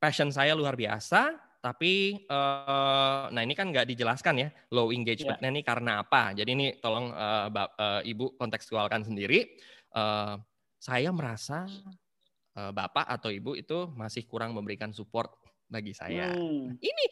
[0.00, 5.52] Passion saya luar biasa, tapi uh, nah ini kan nggak dijelaskan ya low engagement yeah.
[5.52, 6.32] ini karena apa.
[6.32, 9.44] Jadi ini tolong uh, uh, ibu kontekstualkan sendiri.
[9.92, 10.40] Uh,
[10.80, 11.68] saya merasa
[12.56, 15.36] uh, bapak atau ibu itu masih kurang memberikan support
[15.70, 16.32] bagi saya.
[16.32, 16.80] Hmm.
[16.80, 17.04] Ini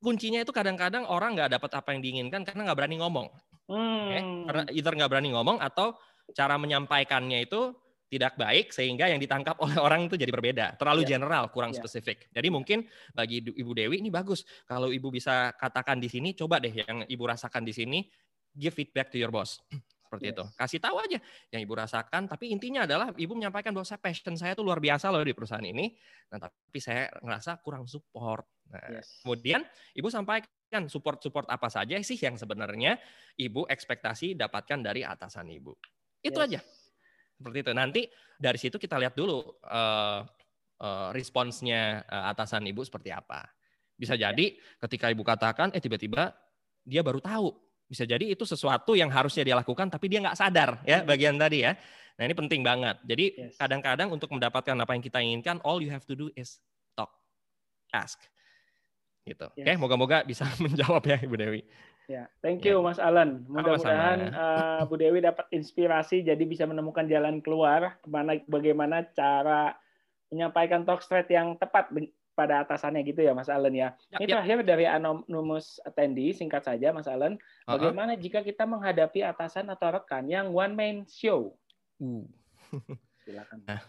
[0.00, 3.28] kuncinya itu kadang-kadang orang nggak dapat apa yang diinginkan karena nggak berani ngomong.
[3.68, 4.08] Hmm.
[4.08, 4.20] Okay?
[4.48, 5.94] Karena either nggak berani ngomong atau
[6.32, 7.76] cara menyampaikannya itu
[8.10, 11.10] tidak baik sehingga yang ditangkap oleh orang itu jadi berbeda, terlalu yeah.
[11.16, 11.78] general, kurang yeah.
[11.78, 12.26] spesifik.
[12.34, 12.82] Jadi mungkin
[13.14, 17.24] bagi Ibu Dewi ini bagus kalau Ibu bisa katakan di sini, coba deh yang Ibu
[17.30, 18.02] rasakan di sini,
[18.50, 19.62] give feedback to your boss.
[20.10, 20.34] Seperti yes.
[20.34, 20.44] itu.
[20.58, 21.18] Kasih tahu aja
[21.54, 25.06] yang Ibu rasakan, tapi intinya adalah Ibu menyampaikan bahwa saya passion saya itu luar biasa
[25.14, 25.94] loh di perusahaan ini.
[26.34, 28.42] Nah, tapi saya ngerasa kurang support.
[28.74, 29.22] Nah, yes.
[29.22, 29.62] kemudian
[29.94, 32.98] Ibu sampaikan support-support apa saja sih yang sebenarnya
[33.38, 35.74] ibu ekspektasi dapatkan dari atasan ibu.
[36.22, 36.46] Itu yes.
[36.46, 36.60] aja.
[37.40, 37.72] Seperti itu.
[37.72, 38.02] Nanti
[38.36, 40.20] dari situ kita lihat dulu uh,
[40.84, 43.48] uh, responsnya uh, atasan ibu seperti apa.
[43.96, 44.28] Bisa ya.
[44.28, 46.36] jadi ketika ibu katakan, eh tiba-tiba
[46.84, 47.56] dia baru tahu.
[47.88, 51.64] Bisa jadi itu sesuatu yang harusnya dia lakukan, tapi dia nggak sadar ya bagian tadi
[51.64, 51.72] ya.
[52.20, 53.00] Nah ini penting banget.
[53.08, 56.60] Jadi kadang-kadang untuk mendapatkan apa yang kita inginkan, all you have to do is
[56.92, 57.08] talk,
[57.96, 58.20] ask
[59.24, 59.46] gitu.
[59.56, 59.64] Yes.
[59.64, 61.60] Oke, moga-moga bisa menjawab ya Ibu Dewi.
[62.10, 62.86] Ya, thank you ya.
[62.90, 63.46] Mas Alan.
[63.46, 69.78] Mudah-mudahan uh, Bu Dewi dapat inspirasi jadi bisa menemukan jalan keluar ke mana bagaimana cara
[70.34, 71.86] menyampaikan talk straight yang tepat
[72.34, 73.94] pada atasannya gitu ya Mas Alan ya.
[74.10, 74.30] ya Ini ya.
[74.42, 78.24] terakhir dari anonymous attendee singkat saja Mas Alan, bagaimana uh -huh.
[78.26, 81.54] jika kita menghadapi atasan atau rekan yang one man show?
[82.02, 82.26] Uh.
[83.22, 83.62] Silakan.
[83.70, 83.86] Nah,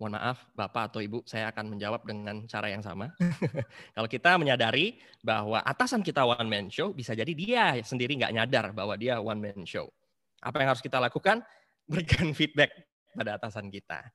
[0.00, 3.12] mohon maaf Bapak atau Ibu, saya akan menjawab dengan cara yang sama.
[3.94, 8.72] Kalau kita menyadari bahwa atasan kita one man show, bisa jadi dia sendiri nggak nyadar
[8.72, 9.92] bahwa dia one man show.
[10.40, 11.44] Apa yang harus kita lakukan?
[11.90, 12.72] Berikan feedback
[13.12, 14.08] pada atasan kita.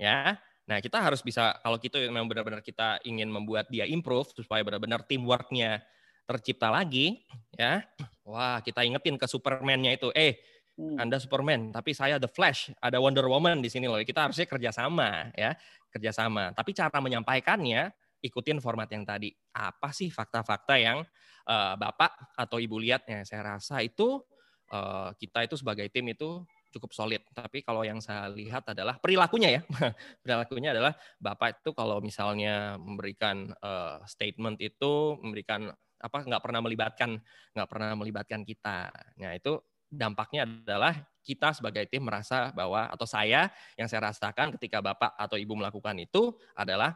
[0.00, 4.66] Ya, Nah, kita harus bisa kalau kita memang benar-benar kita ingin membuat dia improve supaya
[4.66, 5.78] benar-benar teamworknya
[6.26, 7.22] tercipta lagi,
[7.54, 7.86] ya.
[8.26, 10.42] Wah, kita ingetin ke Superman-nya itu, eh
[10.76, 11.00] Hmm.
[11.00, 13.96] Anda Superman, tapi saya The Flash, ada Wonder Woman di sini loh.
[14.04, 15.56] Kita harusnya kerjasama ya,
[15.88, 16.52] kerjasama.
[16.52, 17.88] Tapi cara menyampaikannya
[18.20, 19.32] ikutin format yang tadi.
[19.56, 21.00] Apa sih fakta-fakta yang
[21.48, 23.08] uh, bapak atau ibu lihat?
[23.08, 24.20] Ya, saya rasa itu
[24.68, 26.44] uh, kita itu sebagai tim itu
[26.76, 27.24] cukup solid.
[27.32, 29.62] Tapi kalau yang saya lihat adalah perilakunya ya.
[30.22, 37.16] perilakunya adalah bapak itu kalau misalnya memberikan uh, statement itu memberikan apa nggak pernah melibatkan
[37.56, 38.92] nggak pernah melibatkan kita.
[39.16, 39.56] Nah itu
[39.90, 40.94] dampaknya adalah
[41.26, 45.98] kita sebagai tim merasa bahwa atau saya yang saya rasakan ketika bapak atau ibu melakukan
[45.98, 46.94] itu adalah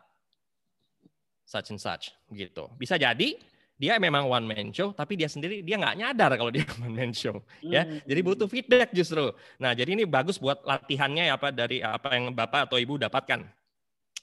[1.43, 2.71] such and such gitu.
[2.79, 3.35] Bisa jadi
[3.81, 7.11] dia memang one man show tapi dia sendiri dia nggak nyadar kalau dia one man
[7.11, 7.83] show ya.
[7.83, 7.99] Hmm.
[8.07, 9.35] Jadi butuh feedback justru.
[9.59, 13.43] Nah, jadi ini bagus buat latihannya apa dari apa yang bapak atau ibu dapatkan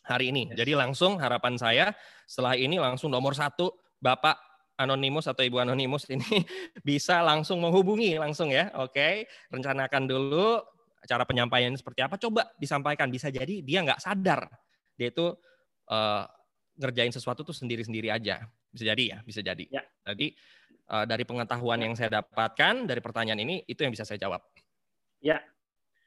[0.08, 0.56] hari ini.
[0.56, 1.86] Jadi langsung harapan saya
[2.24, 4.47] setelah ini langsung nomor satu bapak
[4.78, 6.24] anonimus atau ibu anonimus ini
[6.88, 8.70] bisa langsung menghubungi langsung ya.
[8.78, 10.62] Oke, rencanakan dulu
[11.04, 12.16] cara penyampaian seperti apa.
[12.22, 13.10] Coba disampaikan.
[13.10, 14.48] Bisa jadi dia nggak sadar
[14.98, 15.34] dia itu
[15.94, 16.24] uh,
[16.78, 18.50] ngerjain sesuatu tuh sendiri-sendiri aja.
[18.74, 19.66] Bisa jadi ya, bisa jadi.
[19.70, 19.86] Ya.
[20.10, 20.34] Jadi
[20.90, 24.42] uh, dari pengetahuan yang saya dapatkan dari pertanyaan ini itu yang bisa saya jawab.
[25.22, 25.42] Ya.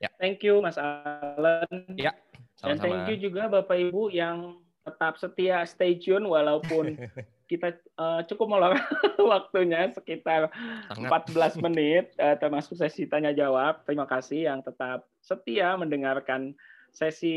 [0.02, 0.10] Ya.
[0.18, 1.70] Thank you Mas Alan.
[1.94, 2.18] Ya.
[2.58, 2.74] Sama-sama.
[2.74, 6.96] Dan thank you juga Bapak Ibu yang tetap setia stay tune walaupun
[7.50, 8.78] kita uh, cukup molor
[9.34, 10.54] waktunya sekitar
[10.86, 11.26] Sangat.
[11.34, 13.82] 14 menit uh, termasuk sesi tanya jawab.
[13.82, 16.54] Terima kasih yang tetap setia mendengarkan
[16.94, 17.34] sesi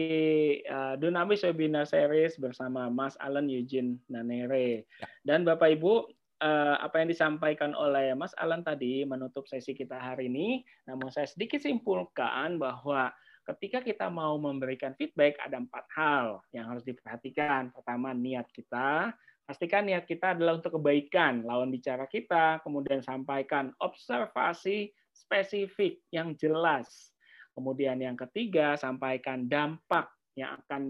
[0.69, 4.85] uh, Dunamis Webinar Series bersama Mas Alan Eugene Nanere.
[5.01, 5.07] Ya.
[5.25, 5.93] Dan Bapak Ibu,
[6.41, 11.25] uh, apa yang disampaikan oleh Mas Alan tadi menutup sesi kita hari ini, namun saya
[11.25, 13.09] sedikit simpulkan bahwa
[13.43, 17.69] ketika kita mau memberikan feedback ada empat hal yang harus diperhatikan.
[17.75, 19.11] Pertama, niat kita.
[19.43, 27.11] Pastikan niat kita adalah untuk kebaikan lawan bicara kita, kemudian sampaikan observasi spesifik yang jelas.
[27.51, 30.07] Kemudian yang ketiga, sampaikan dampak
[30.39, 30.83] yang akan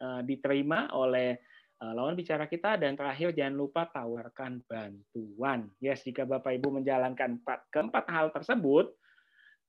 [0.00, 1.36] uh, diterima oleh
[1.84, 5.68] uh, lawan bicara kita dan terakhir jangan lupa tawarkan bantuan.
[5.78, 8.96] Yes, jika Bapak Ibu menjalankan empat, keempat hal tersebut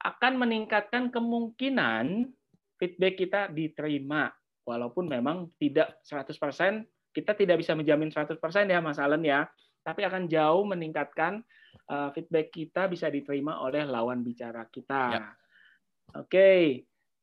[0.02, 2.32] akan meningkatkan kemungkinan
[2.80, 4.32] feedback kita diterima
[4.64, 8.36] walaupun memang tidak 100% kita tidak bisa menjamin 100%
[8.68, 9.48] ya Mas Allen ya,
[9.88, 11.40] tapi akan jauh meningkatkan
[11.88, 15.04] uh, feedback kita bisa diterima oleh lawan bicara kita.
[15.16, 15.24] Ya.
[16.20, 16.28] Oke.
[16.28, 16.64] Okay.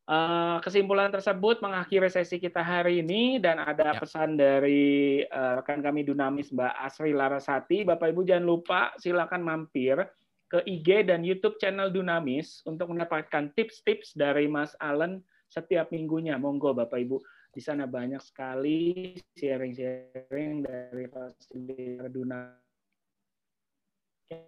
[0.03, 4.03] Uh, eh, kesimpulan tersebut mengakhiri sesi kita hari ini dan ada ya.
[4.03, 7.87] pesan dari uh, rekan kami Dunamis Mbak Asri Larasati.
[7.87, 10.03] Bapak Ibu jangan lupa silakan mampir
[10.51, 16.35] ke IG dan YouTube channel Dunamis untuk mendapatkan tips-tips dari Mas Allen setiap minggunya.
[16.35, 17.23] Monggo Bapak Ibu
[17.53, 22.41] di sana banyak sekali sharing-sharing dari fasilitas Duna.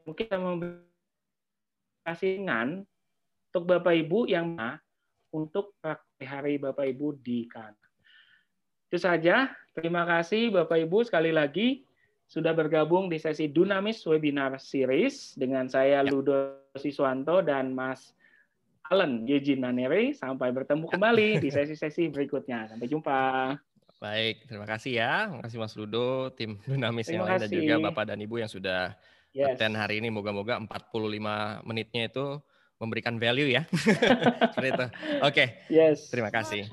[0.08, 0.40] Mungkin kita
[2.08, 2.80] kasihkan
[3.52, 4.56] untuk Bapak Ibu yang
[5.36, 5.76] untuk
[6.24, 7.76] hari Bapak Ibu di kan.
[8.88, 9.52] Itu saja.
[9.76, 11.84] Terima kasih Bapak Ibu sekali lagi
[12.24, 16.08] sudah bergabung di sesi Dunamis Webinar Series dengan saya ya.
[16.08, 18.13] Ludo Siswanto dan Mas
[18.92, 20.12] Alan Eugene Nanere.
[20.12, 22.68] Sampai bertemu kembali di sesi-sesi berikutnya.
[22.68, 23.20] Sampai jumpa.
[24.02, 25.12] Baik, terima kasih ya.
[25.32, 28.92] Terima kasih Mas Ludo, tim terima yang lain, dan juga Bapak dan Ibu yang sudah
[29.32, 29.56] yes.
[29.56, 30.12] attend hari ini.
[30.12, 32.36] Moga-moga 45 menitnya itu
[32.76, 33.64] memberikan value ya.
[34.52, 34.86] Seperti itu.
[34.86, 34.90] Oke,
[35.24, 35.46] okay.
[35.72, 36.12] yes.
[36.12, 36.68] terima kasih.